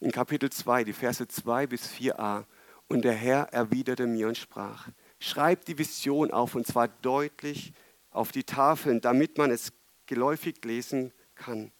[0.00, 2.46] in Kapitel 2, die Verse 2 bis 4a.
[2.88, 4.88] Und der Herr erwiderte mir und sprach,
[5.20, 7.72] schreib die Vision auf und zwar deutlich
[8.10, 9.72] auf die Tafeln, damit man es
[10.06, 11.70] geläufig lesen kann.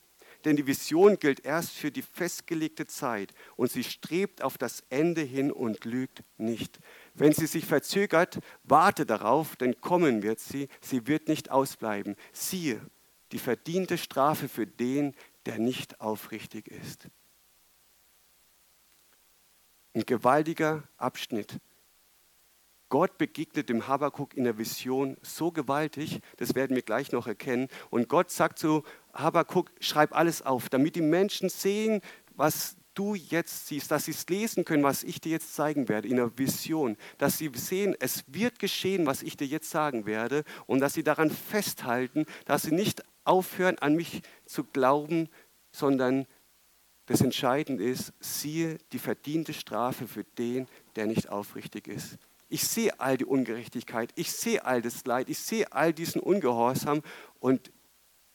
[0.44, 5.22] Denn die Vision gilt erst für die festgelegte Zeit und sie strebt auf das Ende
[5.22, 6.78] hin und lügt nicht.
[7.14, 12.16] Wenn sie sich verzögert, warte darauf, denn kommen wird sie, sie wird nicht ausbleiben.
[12.32, 12.80] Siehe,
[13.32, 15.14] die verdiente Strafe für den,
[15.46, 17.08] der nicht aufrichtig ist.
[19.94, 21.60] Ein gewaltiger Abschnitt.
[22.88, 27.68] Gott begegnet dem Habakuk in der Vision so gewaltig, das werden wir gleich noch erkennen.
[27.90, 32.00] Und Gott sagt zu Habakuk, schreib alles auf, damit die Menschen sehen,
[32.36, 36.08] was du jetzt siehst, dass sie es lesen können, was ich dir jetzt zeigen werde
[36.08, 40.44] in der Vision, dass sie sehen, es wird geschehen, was ich dir jetzt sagen werde
[40.66, 45.28] und dass sie daran festhalten, dass sie nicht aufhören, an mich zu glauben,
[45.72, 46.26] sondern
[47.06, 52.18] das Entscheidende ist, siehe die verdiente Strafe für den, der nicht aufrichtig ist.
[52.48, 57.02] Ich sehe all die Ungerechtigkeit, ich sehe all das Leid, ich sehe all diesen Ungehorsam
[57.40, 57.72] und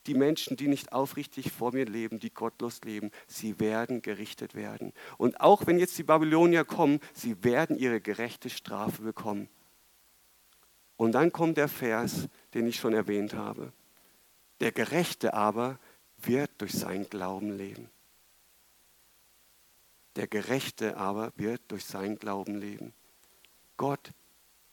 [0.08, 4.94] die Menschen, die nicht aufrichtig vor mir leben, die gottlos leben, sie werden gerichtet werden.
[5.18, 9.50] Und auch wenn jetzt die Babylonier kommen, sie werden ihre gerechte Strafe bekommen.
[10.98, 13.72] Und dann kommt der Vers, den ich schon erwähnt habe.
[14.60, 15.80] Der Gerechte aber
[16.18, 17.90] wird durch seinen Glauben leben.
[20.16, 22.94] Der Gerechte aber wird durch seinen Glauben leben.
[23.80, 24.12] Gott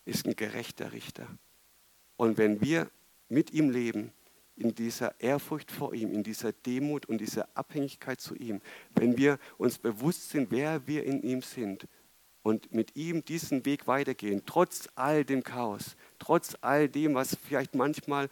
[0.04, 1.28] ist ein gerechter Richter.
[2.16, 2.90] Und wenn wir
[3.28, 4.12] mit ihm leben,
[4.56, 8.60] in dieser Ehrfurcht vor ihm, in dieser Demut und dieser Abhängigkeit zu ihm,
[8.96, 11.86] wenn wir uns bewusst sind, wer wir in ihm sind
[12.42, 17.76] und mit ihm diesen Weg weitergehen, trotz all dem Chaos, trotz all dem, was vielleicht
[17.76, 18.28] manchmal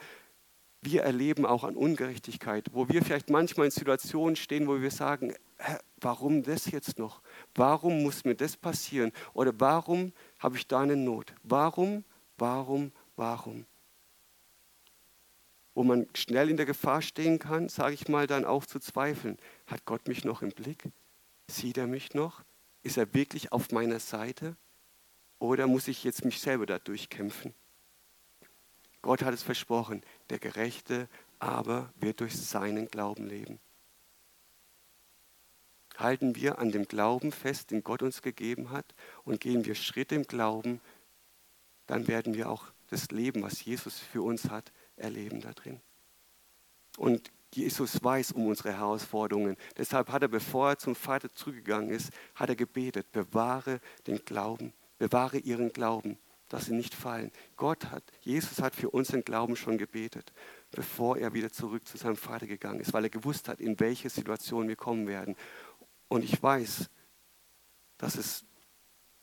[0.80, 5.34] wir erleben, auch an Ungerechtigkeit, wo wir vielleicht manchmal in Situationen stehen, wo wir sagen,
[6.04, 7.22] warum das jetzt noch?
[7.54, 9.12] Warum muss mir das passieren?
[9.32, 11.34] Oder warum habe ich da eine Not?
[11.42, 12.04] Warum,
[12.38, 13.66] warum, warum?
[15.74, 19.38] wo man schnell in der Gefahr stehen kann, sage ich mal, dann auch zu zweifeln.
[19.66, 20.84] Hat Gott mich noch im Blick?
[21.48, 22.42] Sieht er mich noch?
[22.82, 24.56] Ist er wirklich auf meiner Seite?
[25.38, 27.54] Oder muss ich jetzt mich selber da durchkämpfen?
[29.02, 33.58] Gott hat es versprochen, der Gerechte aber wird durch seinen Glauben leben.
[35.96, 40.14] Halten wir an dem Glauben fest, den Gott uns gegeben hat, und gehen wir Schritte
[40.14, 40.80] im Glauben,
[41.86, 45.80] dann werden wir auch das Leben, was Jesus für uns hat, erleben da drin.
[46.96, 49.56] Und Jesus weiß um unsere Herausforderungen.
[49.76, 54.72] Deshalb hat er, bevor er zum Vater zurückgegangen ist, hat er gebetet, bewahre den Glauben,
[54.98, 57.30] bewahre ihren Glauben, dass sie nicht fallen.
[57.56, 60.32] Gott hat, Jesus hat für uns den Glauben schon gebetet,
[60.70, 64.10] bevor er wieder zurück zu seinem Vater gegangen ist, weil er gewusst hat, in welche
[64.10, 65.36] Situation wir kommen werden.
[66.14, 66.88] Und ich weiß,
[67.98, 68.44] dass es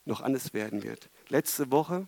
[0.04, 1.08] noch anders werden wird.
[1.28, 2.06] Letzte Woche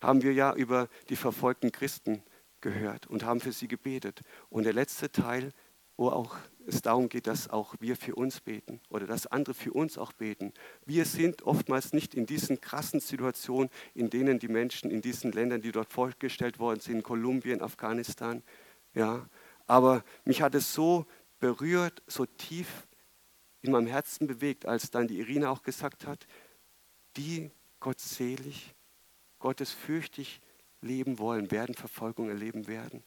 [0.00, 2.22] haben wir ja über die verfolgten Christen
[2.60, 4.20] gehört und haben für sie gebetet.
[4.48, 5.52] Und der letzte Teil,
[5.96, 6.36] wo auch
[6.68, 10.12] es darum geht, dass auch wir für uns beten oder dass andere für uns auch
[10.12, 10.52] beten.
[10.84, 15.62] Wir sind oftmals nicht in diesen krassen Situationen, in denen die Menschen in diesen Ländern,
[15.62, 18.44] die dort vorgestellt worden sind, Kolumbien, Afghanistan,
[18.94, 19.28] ja.
[19.66, 21.06] Aber mich hat es so
[21.40, 22.85] berührt, so tief
[23.66, 26.26] in meinem Herzen bewegt, als dann die Irina auch gesagt hat,
[27.16, 27.50] die
[27.80, 28.74] gottselig,
[29.38, 30.40] gottesfürchtig
[30.80, 33.02] leben wollen, werden Verfolgung erleben werden.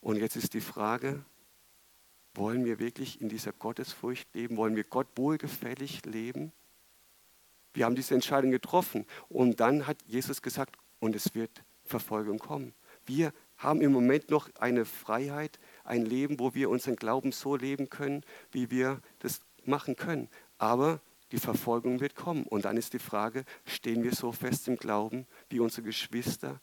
[0.00, 1.24] Und jetzt ist die Frage,
[2.34, 4.56] wollen wir wirklich in dieser Gottesfurcht leben?
[4.56, 6.52] Wollen wir Gott wohlgefällig leben?
[7.74, 12.74] Wir haben diese Entscheidung getroffen und dann hat Jesus gesagt, und es wird Verfolgung kommen.
[13.06, 17.88] Wir haben im Moment noch eine Freiheit, ein Leben, wo wir unseren Glauben so leben
[17.88, 18.22] können,
[18.52, 20.28] wie wir das machen können.
[20.58, 21.00] Aber
[21.32, 22.44] die Verfolgung wird kommen.
[22.44, 26.60] Und dann ist die Frage, stehen wir so fest im Glauben wie unsere Geschwister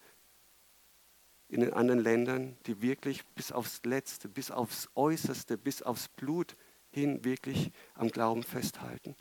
[1.47, 6.55] in den anderen Ländern, die wirklich bis aufs Letzte, bis aufs Äußerste, bis aufs Blut
[6.89, 9.15] hin wirklich am Glauben festhalten.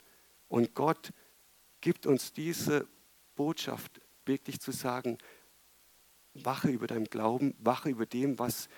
[0.47, 1.11] Und Gott
[1.81, 2.87] gibt uns diese
[3.35, 5.17] Botschaft wirklich zu sagen,
[6.33, 8.69] wache über deinem Glauben, wache über dem, was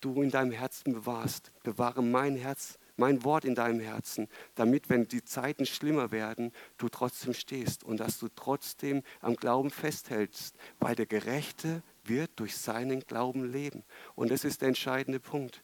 [0.00, 1.52] du in deinem Herzen bewahrst.
[1.62, 6.88] Bewahre mein Herz mein Wort in deinem Herzen, damit, wenn die Zeiten schlimmer werden, du
[6.88, 13.00] trotzdem stehst und dass du trotzdem am Glauben festhältst, weil der Gerechte wird durch seinen
[13.00, 13.84] Glauben leben.
[14.14, 15.62] Und das ist der entscheidende Punkt.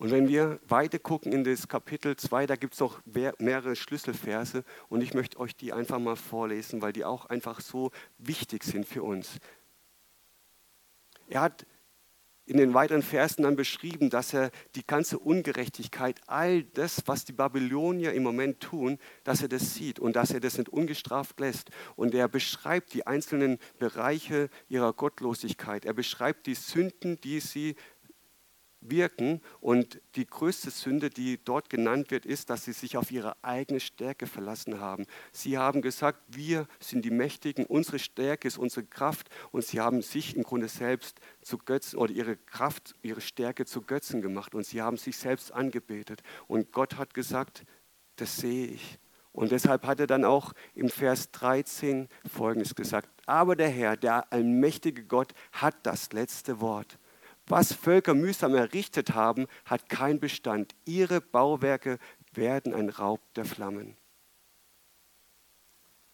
[0.00, 4.64] Und wenn wir weiter gucken in das Kapitel 2, da gibt es noch mehrere Schlüsselverse
[4.88, 8.86] und ich möchte euch die einfach mal vorlesen, weil die auch einfach so wichtig sind
[8.86, 9.36] für uns.
[11.28, 11.66] Er hat
[12.46, 17.32] in den weiteren Versen dann beschrieben, dass er die ganze Ungerechtigkeit, all das, was die
[17.32, 21.70] Babylonier im Moment tun, dass er das sieht und dass er das nicht ungestraft lässt.
[21.94, 25.84] Und er beschreibt die einzelnen Bereiche ihrer Gottlosigkeit.
[25.84, 27.76] Er beschreibt die Sünden, die sie
[28.80, 29.40] wirken.
[29.60, 33.80] Und die größte Sünde, die dort genannt wird, ist, dass sie sich auf ihre eigene
[33.80, 35.06] Stärke verlassen haben.
[35.32, 39.28] Sie haben gesagt, wir sind die Mächtigen, unsere Stärke ist unsere Kraft.
[39.52, 43.82] Und sie haben sich im Grunde selbst zu Götzen oder ihre Kraft, ihre Stärke zu
[43.82, 44.54] Götzen gemacht.
[44.54, 46.22] Und sie haben sich selbst angebetet.
[46.46, 47.64] Und Gott hat gesagt,
[48.16, 48.98] das sehe ich.
[49.32, 53.08] Und deshalb hat er dann auch im Vers 13 Folgendes gesagt.
[53.26, 56.98] Aber der Herr, der allmächtige Gott, hat das letzte Wort.
[57.50, 60.76] Was Völker mühsam errichtet haben, hat keinen Bestand.
[60.84, 61.98] Ihre Bauwerke
[62.32, 63.96] werden ein Raub der Flammen.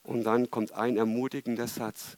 [0.03, 2.16] Und dann kommt ein ermutigender Satz,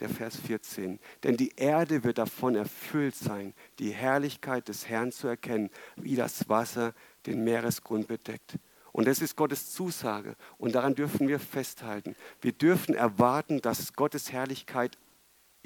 [0.00, 0.98] der Vers 14.
[1.22, 6.48] Denn die Erde wird davon erfüllt sein, die Herrlichkeit des Herrn zu erkennen, wie das
[6.48, 6.94] Wasser
[7.26, 8.58] den Meeresgrund bedeckt.
[8.92, 10.34] Und das ist Gottes Zusage.
[10.56, 12.16] Und daran dürfen wir festhalten.
[12.40, 14.96] Wir dürfen erwarten, dass Gottes Herrlichkeit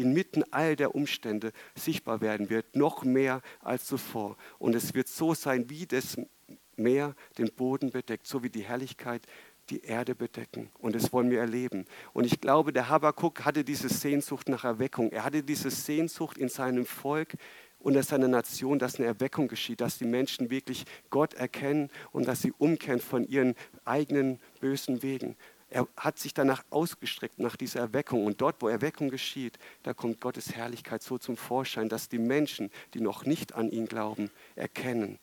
[0.00, 4.36] inmitten all der Umstände sichtbar werden wird, noch mehr als zuvor.
[4.58, 6.16] Und es wird so sein, wie das
[6.76, 9.26] Meer den Boden bedeckt, so wie die Herrlichkeit
[9.68, 10.70] die Erde bedecken.
[10.78, 11.84] Und das wollen wir erleben.
[12.12, 15.12] Und ich glaube, der Habakkuk hatte diese Sehnsucht nach Erweckung.
[15.12, 17.36] Er hatte diese Sehnsucht in seinem Volk
[17.78, 22.26] und in seiner Nation, dass eine Erweckung geschieht, dass die Menschen wirklich Gott erkennen und
[22.26, 25.36] dass sie umkehren von ihren eigenen bösen Wegen.
[25.70, 28.26] Er hat sich danach ausgestreckt, nach dieser Erweckung.
[28.26, 32.70] Und dort, wo Erweckung geschieht, da kommt Gottes Herrlichkeit so zum Vorschein, dass die Menschen,
[32.92, 35.20] die noch nicht an ihn glauben, erkennen,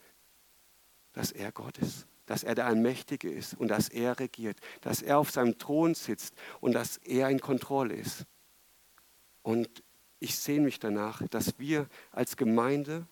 [1.11, 5.17] dass er Gott ist, dass er der Allmächtige ist und dass er regiert, dass er
[5.17, 8.25] auf seinem Thron sitzt und dass er in Kontrolle ist.
[9.43, 9.83] Und
[10.19, 13.05] ich sehne mich danach, dass wir als Gemeinde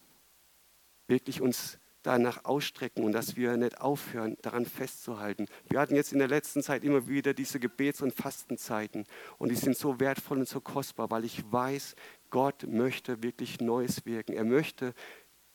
[1.07, 5.47] wirklich uns danach ausstrecken und dass wir nicht aufhören, daran festzuhalten.
[5.69, 9.05] Wir hatten jetzt in der letzten Zeit immer wieder diese Gebets- und Fastenzeiten
[9.37, 11.95] und die sind so wertvoll und so kostbar, weil ich weiß,
[12.29, 14.33] Gott möchte wirklich Neues wirken.
[14.33, 14.93] Er möchte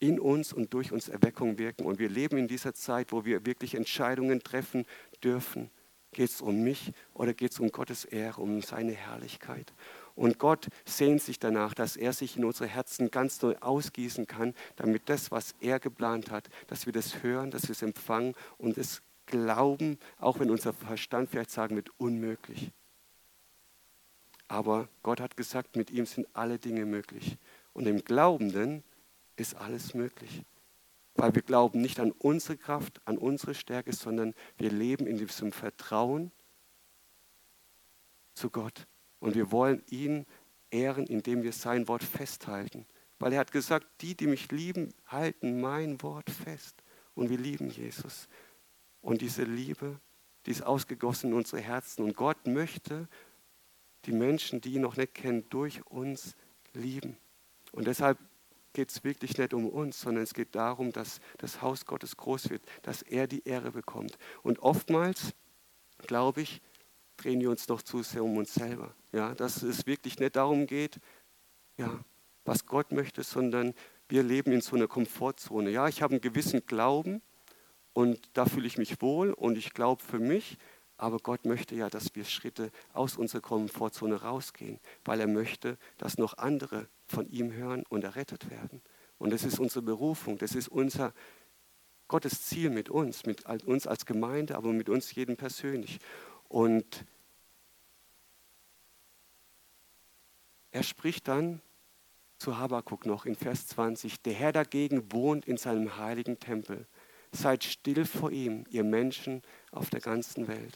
[0.01, 3.47] in uns und durch uns Erweckung wirken und wir leben in dieser Zeit, wo wir
[3.47, 4.87] wirklich Entscheidungen treffen
[5.23, 5.71] dürfen.
[6.13, 9.73] Geht es um mich oder geht es um Gottes Ehre, um seine Herrlichkeit?
[10.21, 14.55] Und Gott sehnt sich danach, dass er sich in unsere Herzen ganz neu ausgießen kann,
[14.77, 18.77] damit das, was er geplant hat, dass wir das hören, dass wir es empfangen und
[18.77, 22.71] es glauben, auch wenn unser Verstand vielleicht sagen wird, unmöglich.
[24.47, 27.39] Aber Gott hat gesagt, mit ihm sind alle Dinge möglich.
[27.73, 28.85] Und im Glaubenden
[29.37, 30.43] ist alles möglich.
[31.15, 35.51] Weil wir glauben nicht an unsere Kraft, an unsere Stärke, sondern wir leben in diesem
[35.51, 36.31] Vertrauen
[38.35, 38.87] zu Gott.
[39.21, 40.27] Und wir wollen ihn
[40.71, 42.87] ehren, indem wir sein Wort festhalten.
[43.19, 46.83] Weil er hat gesagt, die, die mich lieben, halten mein Wort fest.
[47.15, 48.29] Und wir lieben Jesus.
[49.03, 50.01] Und diese Liebe,
[50.47, 52.03] die ist ausgegossen in unsere Herzen.
[52.03, 53.09] Und Gott möchte
[54.07, 56.35] die Menschen, die ihn noch nicht kennen, durch uns
[56.73, 57.19] lieben.
[57.73, 58.19] Und deshalb
[58.73, 62.51] geht es wirklich nicht um uns, sondern es geht darum, dass das Haus Gottes groß
[62.51, 64.19] wird, dass er die Ehre bekommt.
[64.43, 65.35] Und oftmals,
[66.07, 66.63] glaube ich,
[67.21, 68.95] drehen wir uns doch zu sehr um uns selber.
[69.13, 70.99] Ja, dass es wirklich nicht darum geht,
[71.77, 72.01] ja,
[72.45, 73.75] was Gott möchte, sondern
[74.09, 75.71] wir leben in so einer Komfortzone.
[75.71, 77.23] Ja, ich habe einen gewissen Glauben
[77.93, 80.57] und da fühle ich mich wohl und ich glaube für mich,
[80.97, 86.19] aber Gott möchte ja, dass wir Schritte aus unserer Komfortzone rausgehen, weil er möchte, dass
[86.19, 88.83] noch andere von ihm hören und errettet werden.
[89.19, 91.13] Und das ist unsere Berufung, das ist unser
[92.09, 96.01] Gottes Ziel mit uns, mit uns als Gemeinde, aber mit uns jeden persönlich.
[96.51, 97.07] Und
[100.73, 101.63] er spricht dann
[102.39, 106.89] zu Habakuk noch in Vers 20, der Herr dagegen wohnt in seinem heiligen Tempel.
[107.31, 110.75] Seid still vor ihm, ihr Menschen auf der ganzen Welt.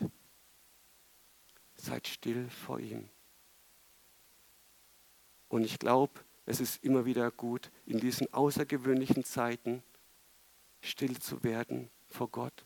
[1.75, 3.09] Seid still vor ihm.
[5.49, 9.83] Und ich glaube, es ist immer wieder gut, in diesen außergewöhnlichen Zeiten
[10.81, 12.65] still zu werden vor Gott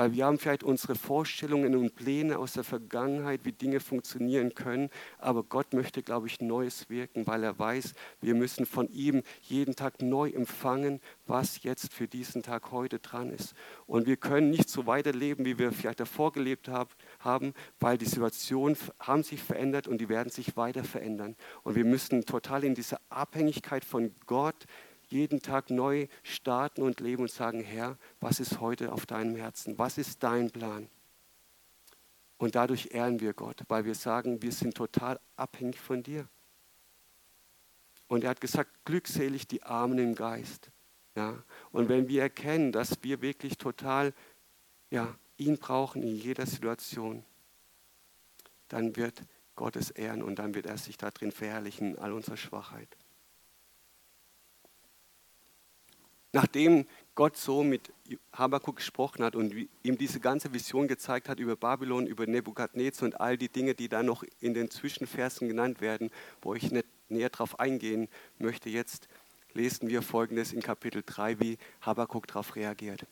[0.00, 4.88] weil wir haben vielleicht unsere Vorstellungen und Pläne aus der Vergangenheit, wie Dinge funktionieren können.
[5.18, 9.76] Aber Gott möchte, glaube ich, Neues wirken, weil er weiß, wir müssen von ihm jeden
[9.76, 13.52] Tag neu empfangen, was jetzt für diesen Tag heute dran ist.
[13.86, 16.70] Und wir können nicht so weiterleben, wie wir vielleicht davor gelebt
[17.18, 21.36] haben, weil die Situationen haben sich verändert und die werden sich weiter verändern.
[21.62, 24.64] Und wir müssen total in dieser Abhängigkeit von Gott
[25.12, 29.78] jeden Tag neu starten und leben und sagen, Herr, was ist heute auf deinem Herzen?
[29.78, 30.88] Was ist dein Plan?
[32.38, 36.26] Und dadurch ehren wir Gott, weil wir sagen, wir sind total abhängig von dir.
[38.08, 40.70] Und er hat gesagt, glückselig die Armen im Geist.
[41.14, 41.42] Ja?
[41.70, 44.14] Und wenn wir erkennen, dass wir wirklich total
[44.90, 47.24] ja, ihn brauchen in jeder Situation,
[48.68, 49.22] dann wird
[49.54, 52.96] Gott es ehren und dann wird er sich darin verherrlichen, in all unserer Schwachheit.
[56.32, 57.92] Nachdem Gott so mit
[58.32, 63.20] Habakkuk gesprochen hat und ihm diese ganze Vision gezeigt hat über Babylon, über Nebukadnezar und
[63.20, 66.10] all die Dinge, die da noch in den Zwischenversen genannt werden,
[66.40, 68.08] wo ich nicht näher darauf eingehen
[68.38, 69.08] möchte, jetzt
[69.54, 73.06] lesen wir folgendes in Kapitel 3, wie Habakkuk darauf reagiert.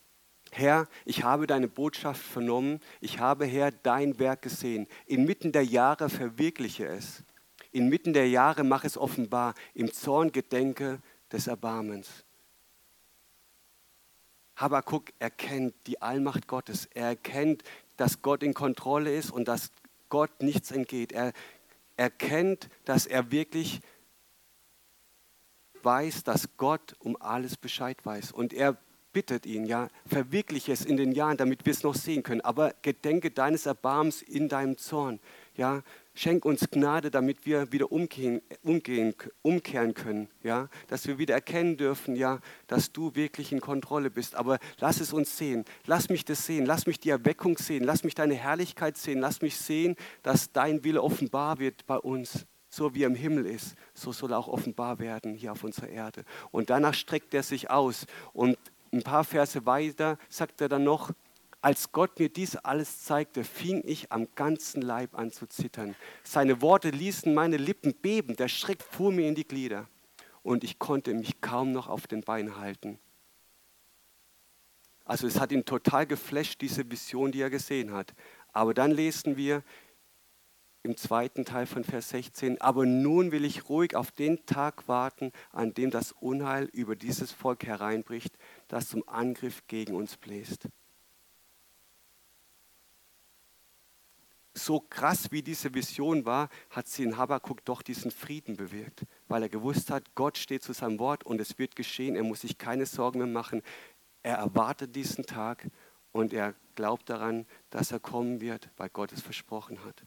[0.51, 4.87] Herr, ich habe deine Botschaft vernommen, ich habe, Herr, dein Werk gesehen.
[5.07, 7.25] Inmitten der Jahre verwirkliche es.
[7.71, 9.55] Inmitten der Jahre mach es offenbar.
[9.75, 11.01] Im Zorn gedenke
[11.31, 12.25] des Erbarmens.
[14.59, 16.87] Habakkuk erkennt die Allmacht Gottes.
[16.93, 17.63] Er erkennt,
[17.97, 19.71] dass Gott in Kontrolle ist und dass
[20.09, 21.13] Gott nichts entgeht.
[21.13, 21.33] Er
[21.97, 23.81] erkennt, dass er wirklich
[25.83, 28.33] weiß, dass Gott um alles Bescheid weiß.
[28.33, 28.77] Und er
[29.19, 32.41] bittet ihn, ja, verwirkliche es in den Jahren, damit wir es noch sehen können.
[32.41, 35.19] Aber gedenke deines Erbarmens in deinem Zorn.
[35.57, 35.83] Ja,
[36.15, 41.77] Schenk uns Gnade, damit wir wieder umgehen, umgehen, umkehren können, ja, dass wir wieder erkennen
[41.77, 42.39] dürfen, ja,
[42.69, 44.37] dass du wirklich in Kontrolle bist.
[44.37, 48.05] Aber lass es uns sehen, lass mich das sehen, lass mich die Erweckung sehen, lass
[48.05, 52.47] mich deine Herrlichkeit sehen, lass mich sehen, dass dein Wille offenbar wird bei uns.
[52.71, 55.89] So wie er im Himmel ist, so soll er auch offenbar werden hier auf unserer
[55.89, 56.25] Erde.
[56.51, 58.07] Und danach streckt er sich aus.
[58.33, 58.59] Und
[58.93, 61.13] ein paar Verse weiter sagt er dann noch,
[61.61, 65.97] als Gott mir dies alles zeigte, fing ich am ganzen Leib an zu zittern.
[66.23, 69.89] Seine Worte ließen meine Lippen beben, der Schreck fuhr mir in die Glieder
[70.43, 72.99] und ich konnte mich kaum noch auf den Beinen halten.
[75.05, 78.15] Also es hat ihn total geflasht, diese Vision, die er gesehen hat.
[78.53, 79.63] Aber dann lesen wir
[80.83, 85.33] im zweiten Teil von Vers 16, aber nun will ich ruhig auf den Tag warten,
[85.51, 88.37] an dem das Unheil über dieses Volk hereinbricht,
[88.69, 90.69] das zum Angriff gegen uns bläst.
[94.59, 99.43] so krass wie diese Vision war, hat sie in Habakkuk doch diesen Frieden bewirkt, weil
[99.43, 102.17] er gewusst hat, Gott steht zu seinem Wort und es wird geschehen.
[102.17, 103.63] Er muss sich keine Sorgen mehr machen.
[104.23, 105.67] Er erwartet diesen Tag
[106.13, 110.03] und er glaubt daran, dass er kommen wird, weil Gott es versprochen hat.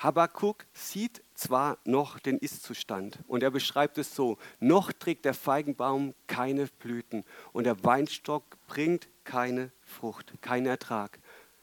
[0.00, 6.14] Habakkuk sieht zwar noch den Ist-Zustand und er beschreibt es so, noch trägt der Feigenbaum
[6.26, 7.22] keine Blüten
[7.52, 11.18] und der Weinstock bringt keine Frucht, keinen Ertrag.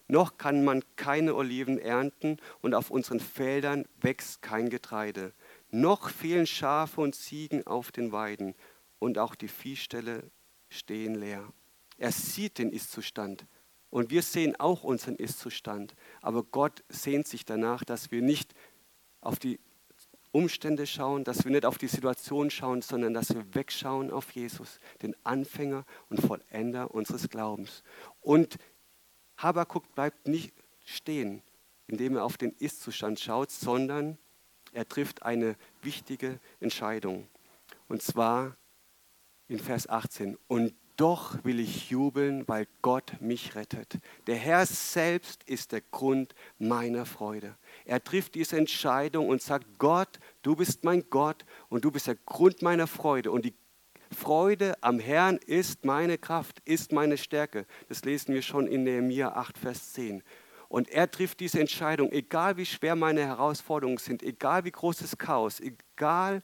[0.08, 5.34] Noch kann man keine Oliven ernten und auf unseren Feldern wächst kein Getreide.
[5.72, 8.54] Noch fehlen Schafe und Ziegen auf den Weiden
[9.00, 10.30] und auch die Viehställe
[10.70, 11.52] stehen leer.
[11.98, 13.48] Er sieht den Ist-Zustand
[13.90, 15.96] und wir sehen auch unseren Ist-Zustand.
[16.22, 18.54] Aber Gott sehnt sich danach, dass wir nicht
[19.22, 19.60] auf die
[20.32, 24.80] Umstände schauen, dass wir nicht auf die Situation schauen, sondern dass wir wegschauen auf Jesus,
[25.02, 27.84] den Anfänger und Vollender unseres Glaubens.
[28.22, 28.58] Und
[29.38, 31.42] Habakuk bleibt nicht stehen,
[31.88, 34.18] indem er auf den Ist-Zustand schaut, sondern
[34.74, 37.28] er trifft eine wichtige Entscheidung.
[37.88, 38.58] Und zwar
[39.48, 40.38] in Vers 18.
[40.48, 44.00] Und doch will ich jubeln, weil Gott mich rettet.
[44.26, 47.56] Der Herr selbst ist der Grund meiner Freude.
[47.86, 52.16] Er trifft diese Entscheidung und sagt, Gott, du bist mein Gott und du bist der
[52.16, 53.32] Grund meiner Freude.
[53.32, 53.54] Und die
[54.12, 57.68] Freude am Herrn ist meine Kraft, ist meine Stärke.
[57.90, 60.24] Das lesen wir schon in Nehemiah 8, Vers 10.
[60.68, 65.18] Und er trifft diese Entscheidung, egal wie schwer meine Herausforderungen sind, egal wie groß das
[65.18, 66.42] Chaos, egal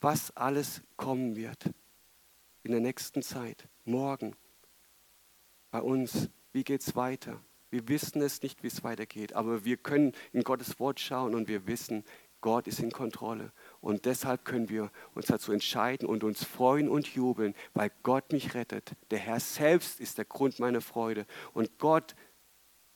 [0.00, 1.70] was alles kommen wird
[2.62, 4.34] in der nächsten Zeit, morgen,
[5.70, 7.40] bei uns, wie geht es weiter?
[7.70, 11.46] Wir wissen es nicht, wie es weitergeht, aber wir können in Gottes Wort schauen und
[11.48, 12.04] wir wissen,
[12.40, 13.52] Gott ist in Kontrolle.
[13.80, 18.54] Und deshalb können wir uns dazu entscheiden und uns freuen und jubeln, weil Gott mich
[18.54, 18.92] rettet.
[19.10, 21.26] Der Herr selbst ist der Grund meiner Freude.
[21.52, 22.14] Und Gott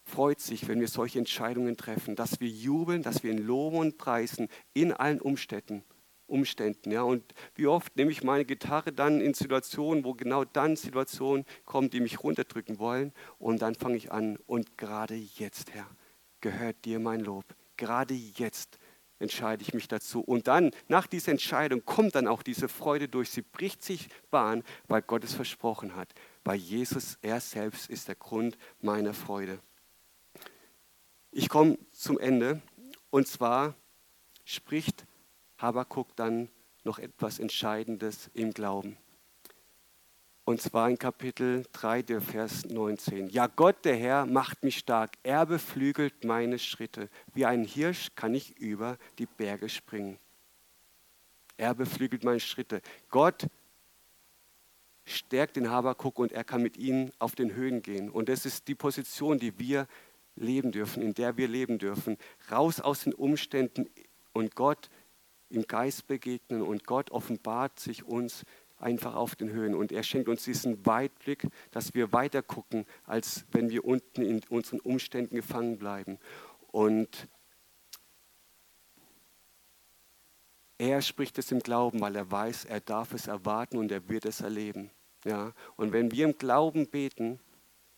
[0.03, 3.99] freut sich, wenn wir solche Entscheidungen treffen, dass wir jubeln, dass wir ihn loben und
[3.99, 5.85] preisen in allen Umständen.
[6.27, 6.91] Umständen.
[6.91, 7.03] Ja?
[7.03, 7.23] Und
[7.55, 12.01] wie oft nehme ich meine Gitarre dann in Situationen, wo genau dann Situationen kommen, die
[12.01, 13.13] mich runterdrücken wollen.
[13.39, 14.39] Und dann fange ich an.
[14.47, 15.89] Und gerade jetzt, Herr,
[16.41, 17.45] gehört dir mein Lob.
[17.77, 18.79] Gerade jetzt
[19.19, 20.21] entscheide ich mich dazu.
[20.21, 23.31] Und dann, nach dieser Entscheidung, kommt dann auch diese Freude durch.
[23.31, 26.13] Sie bricht sich Bahn, weil Gott es versprochen hat.
[26.45, 29.59] Weil Jesus, er selbst, ist der Grund meiner Freude.
[31.31, 32.61] Ich komme zum Ende.
[33.11, 33.75] Und zwar
[34.45, 35.07] spricht
[35.59, 36.49] Habakuk dann
[36.85, 38.97] noch etwas Entscheidendes im Glauben.
[40.47, 43.31] Und zwar in Kapitel 3, der Vers 19.
[43.31, 45.13] Ja, Gott, der Herr, macht mich stark.
[45.23, 47.09] Er beflügelt meine Schritte.
[47.33, 50.19] Wie ein Hirsch kann ich über die Berge springen.
[51.57, 52.83] Er beflügelt meine Schritte.
[53.09, 53.47] Gott
[55.07, 58.11] stärkt den Habakuk und er kann mit ihm auf den Höhen gehen.
[58.11, 59.87] Und das ist die Position, die wir
[60.37, 62.19] leben dürfen, in der wir leben dürfen.
[62.51, 63.89] Raus aus den Umständen
[64.35, 64.91] und Gott
[65.55, 68.45] im Geist begegnen und Gott offenbart sich uns
[68.79, 73.47] einfach auf den Höhen und er schenkt uns diesen Weitblick, dass wir weiter gucken, als
[73.53, 76.19] wenn wir unten in unseren Umständen gefangen bleiben.
[76.71, 77.29] Und
[80.77, 84.27] er spricht es im Glauben, weil er weiß, er darf es erwarten und er wird
[84.27, 84.91] es erleben.
[85.25, 85.53] Ja?
[85.77, 87.39] Und wenn wir im Glauben beten,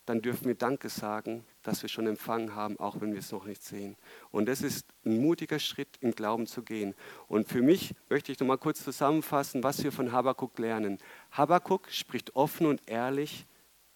[0.05, 3.43] dann dürfen wir Danke sagen, dass wir schon empfangen haben, auch wenn wir es noch
[3.43, 3.97] nicht sehen.
[4.31, 6.95] Und das ist ein mutiger Schritt, im Glauben zu gehen.
[7.27, 10.97] Und für mich möchte ich noch mal kurz zusammenfassen, was wir von Habakkuk lernen.
[11.31, 13.45] Habakkuk spricht offen und ehrlich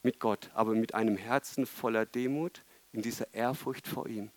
[0.03, 4.31] mit Gott, aber mit einem Herzen voller Demut, in dieser Ehrfurcht vor ihm.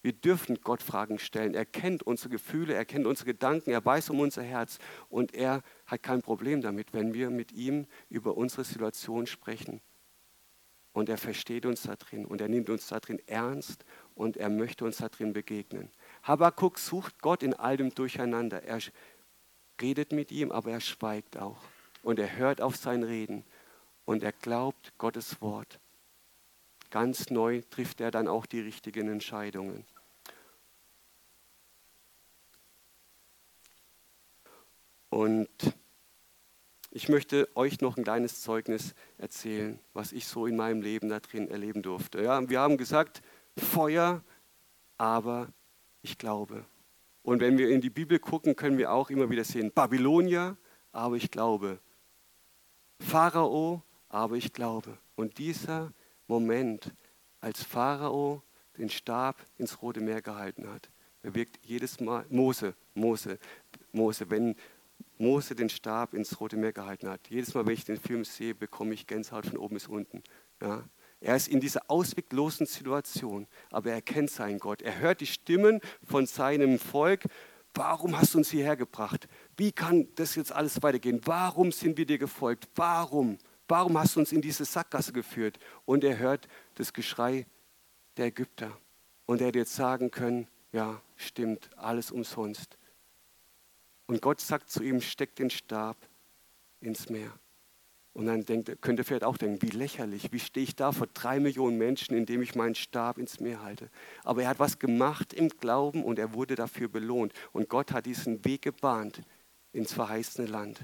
[0.00, 1.54] Wir dürfen Gott Fragen stellen.
[1.54, 5.62] Er kennt unsere Gefühle, er kennt unsere Gedanken, er weiß um unser Herz und er
[5.86, 9.80] hat kein Problem damit, wenn wir mit ihm über unsere Situation sprechen.
[10.92, 13.84] Und er versteht uns da drin und er nimmt uns da drin ernst
[14.14, 15.90] und er möchte uns da drin begegnen.
[16.22, 18.62] Habakkuk sucht Gott in all dem Durcheinander.
[18.62, 18.78] Er
[19.80, 21.62] redet mit ihm, aber er schweigt auch.
[22.02, 23.44] Und er hört auf sein Reden
[24.04, 25.78] und er glaubt Gottes Wort.
[26.90, 29.86] Ganz neu trifft er dann auch die richtigen Entscheidungen.
[35.08, 35.48] Und
[36.94, 41.20] ich möchte euch noch ein kleines Zeugnis erzählen, was ich so in meinem Leben da
[41.20, 42.22] drin erleben durfte.
[42.22, 43.22] Ja, wir haben gesagt,
[43.56, 44.22] Feuer,
[44.98, 45.48] aber
[46.02, 46.66] ich glaube.
[47.22, 50.58] Und wenn wir in die Bibel gucken, können wir auch immer wieder sehen, Babylonier,
[50.92, 51.78] aber ich glaube.
[53.00, 54.98] Pharao, aber ich glaube.
[55.14, 55.92] Und dieser
[56.26, 56.92] Moment,
[57.40, 58.42] als Pharao
[58.76, 60.90] den Stab ins Rote Meer gehalten hat,
[61.22, 63.38] bewirkt jedes Mal, Mose, Mose,
[63.92, 64.56] Mose, wenn
[65.18, 67.28] Mose den Stab ins Rote Meer gehalten hat.
[67.28, 70.22] Jedes Mal, wenn ich den Film sehe, bekomme ich Gänsehaut von oben bis unten.
[70.60, 70.84] Ja?
[71.20, 74.82] Er ist in dieser ausweglosen Situation, aber er kennt seinen Gott.
[74.82, 77.24] Er hört die Stimmen von seinem Volk.
[77.74, 79.28] Warum hast du uns hierher gebracht?
[79.56, 81.20] Wie kann das jetzt alles weitergehen?
[81.24, 82.68] Warum sind wir dir gefolgt?
[82.74, 83.38] Warum?
[83.68, 85.58] Warum hast du uns in diese Sackgasse geführt?
[85.84, 87.46] Und er hört das Geschrei
[88.16, 88.76] der Ägypter.
[89.24, 92.76] Und er hätte jetzt sagen können, ja, stimmt, alles umsonst.
[94.12, 95.96] Und Gott sagt zu ihm, steck den Stab
[96.80, 97.32] ins Meer.
[98.12, 101.06] Und dann denkt, könnt ihr vielleicht auch denken, wie lächerlich, wie stehe ich da vor
[101.14, 103.88] drei Millionen Menschen, indem ich meinen Stab ins Meer halte.
[104.22, 107.32] Aber er hat was gemacht im Glauben und er wurde dafür belohnt.
[107.52, 109.22] Und Gott hat diesen Weg gebahnt
[109.72, 110.80] ins verheißene Land.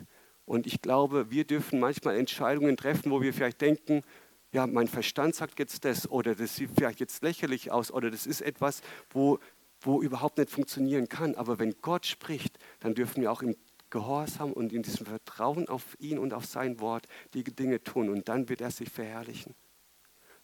[0.47, 4.05] Und ich glaube, wir dürfen manchmal Entscheidungen treffen, wo wir vielleicht denken,
[4.53, 8.26] ja, mein Verstand sagt jetzt das oder das sieht vielleicht jetzt lächerlich aus oder das
[8.26, 9.39] ist etwas, wo
[9.81, 11.35] wo überhaupt nicht funktionieren kann.
[11.35, 13.57] Aber wenn Gott spricht, dann dürfen wir auch im
[13.91, 18.29] Gehorsam und in diesem Vertrauen auf ihn und auf sein Wort die Dinge tun und
[18.29, 19.55] dann wird er sich verherrlichen.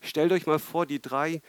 [0.01, 1.43] Stellt euch mal vor, die drei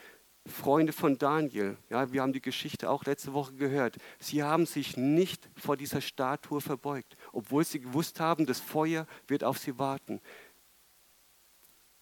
[0.46, 4.96] Freunde von Daniel, ja, wir haben die Geschichte auch letzte Woche gehört, sie haben sich
[4.96, 10.20] nicht vor dieser Statue verbeugt, obwohl sie gewusst haben, das Feuer wird auf sie warten.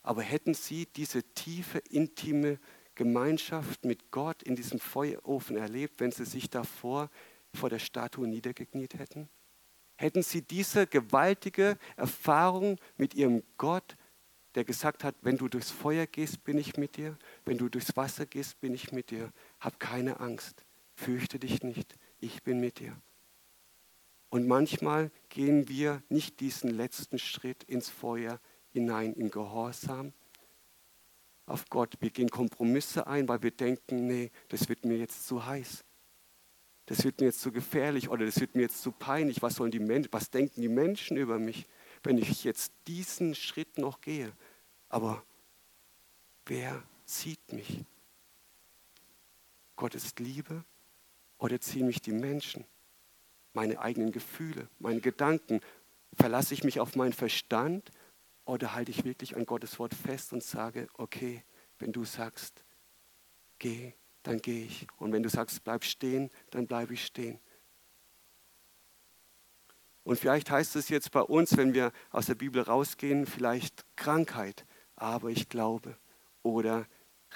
[0.02, 2.58] Aber hätten sie diese tiefe, intime
[2.94, 7.10] Gemeinschaft mit Gott in diesem Feuerofen erlebt, wenn sie sich davor
[7.52, 9.28] vor der Statue niedergekniet hätten?
[9.96, 13.96] Hätten sie diese gewaltige Erfahrung mit ihrem Gott,
[14.54, 17.96] der gesagt hat, wenn du durchs Feuer gehst, bin ich mit dir, wenn du durchs
[17.96, 20.64] Wasser gehst, bin ich mit dir, hab keine Angst,
[20.94, 22.96] fürchte dich nicht, ich bin mit dir.
[24.30, 28.40] Und manchmal gehen wir nicht diesen letzten Schritt ins Feuer
[28.70, 30.12] hinein in Gehorsam,
[31.46, 31.94] auf Gott.
[32.00, 35.84] Wir gehen Kompromisse ein, weil wir denken, nee, das wird mir jetzt zu heiß.
[36.86, 39.40] Das wird mir jetzt zu gefährlich oder das wird mir jetzt zu peinlich.
[39.42, 41.66] Was sollen die Menschen, was denken die Menschen über mich,
[42.02, 44.32] wenn ich jetzt diesen Schritt noch gehe?
[44.88, 45.22] Aber
[46.46, 47.84] wer zieht mich?
[49.76, 50.64] Gott ist Liebe
[51.38, 52.64] oder ziehen mich die Menschen?
[53.54, 55.60] Meine eigenen Gefühle, meine Gedanken?
[56.12, 57.90] Verlasse ich mich auf meinen Verstand
[58.44, 61.42] oder halte ich wirklich an Gottes Wort fest und sage, okay,
[61.78, 62.64] wenn du sagst,
[63.58, 63.92] geh,
[64.22, 64.86] dann gehe ich.
[64.98, 67.38] Und wenn du sagst, bleib stehen, dann bleibe ich stehen.
[70.02, 74.66] Und vielleicht heißt es jetzt bei uns, wenn wir aus der Bibel rausgehen, vielleicht Krankheit,
[74.96, 75.96] aber ich glaube.
[76.42, 76.86] Oder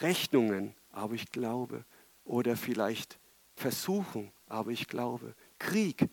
[0.01, 1.85] Rechnungen, aber ich glaube.
[2.25, 3.19] Oder vielleicht
[3.55, 5.35] Versuchung, aber ich glaube.
[5.59, 6.09] Krieg,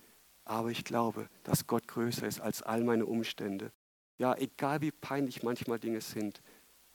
[0.45, 3.71] aber ich glaube, dass Gott größer ist als all meine Umstände.
[4.18, 6.41] Ja, egal wie peinlich manchmal Dinge sind,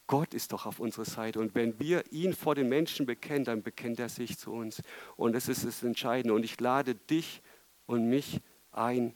[0.06, 1.38] Gott ist doch auf unserer Seite.
[1.38, 4.82] Und wenn wir ihn vor den Menschen bekennen, dann bekennt er sich zu uns.
[5.16, 6.34] Und das ist das Entscheidende.
[6.34, 7.42] Und ich lade dich
[7.86, 8.40] und mich
[8.72, 9.14] ein,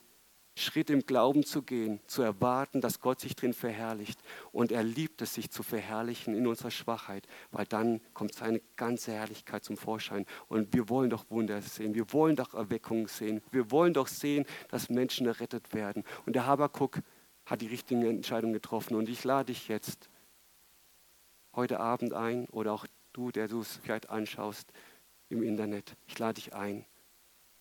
[0.57, 4.17] Schritt im Glauben zu gehen, zu erwarten, dass Gott sich drin verherrlicht.
[4.53, 9.11] Und er liebt es, sich zu verherrlichen in unserer Schwachheit, weil dann kommt seine ganze
[9.11, 10.25] Herrlichkeit zum Vorschein.
[10.47, 14.45] Und wir wollen doch Wunder sehen, wir wollen doch Erweckungen sehen, wir wollen doch sehen,
[14.69, 16.05] dass Menschen errettet werden.
[16.25, 17.01] Und der Habakuk
[17.45, 18.95] hat die richtige Entscheidung getroffen.
[18.95, 20.09] Und ich lade dich jetzt
[21.53, 24.71] heute Abend ein oder auch du, der du es vielleicht anschaust
[25.29, 25.95] im Internet.
[26.07, 26.85] Ich lade dich ein.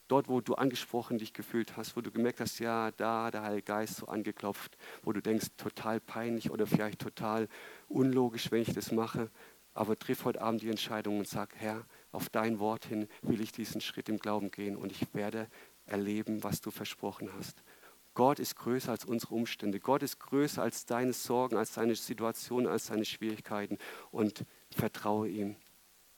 [0.09, 3.63] Dort, wo du angesprochen dich gefühlt hast, wo du gemerkt hast, ja, da der Heilige
[3.63, 7.49] Geist so angeklopft, wo du denkst, total peinlich oder vielleicht total
[7.89, 9.31] unlogisch, wenn ich das mache.
[9.73, 13.53] Aber triff heute Abend die Entscheidung und sag, Herr, auf dein Wort hin will ich
[13.53, 15.49] diesen Schritt im Glauben gehen und ich werde
[15.87, 17.63] erleben, was du versprochen hast.
[18.15, 19.81] Gott ist größer als unsere Umstände.
[19.81, 23.79] Gott ist größer als deine Sorgen, als deine Situation, als deine Schwierigkeiten.
[24.11, 25.57] Und vertraue ihm.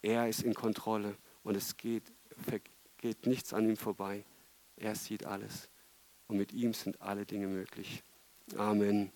[0.02, 2.12] Er ist in Kontrolle und es geht,
[2.98, 4.24] geht nichts an ihm vorbei.
[4.76, 5.70] Er sieht alles.
[6.28, 8.02] Und mit ihm sind alle Dinge möglich.
[8.56, 9.10] Amen.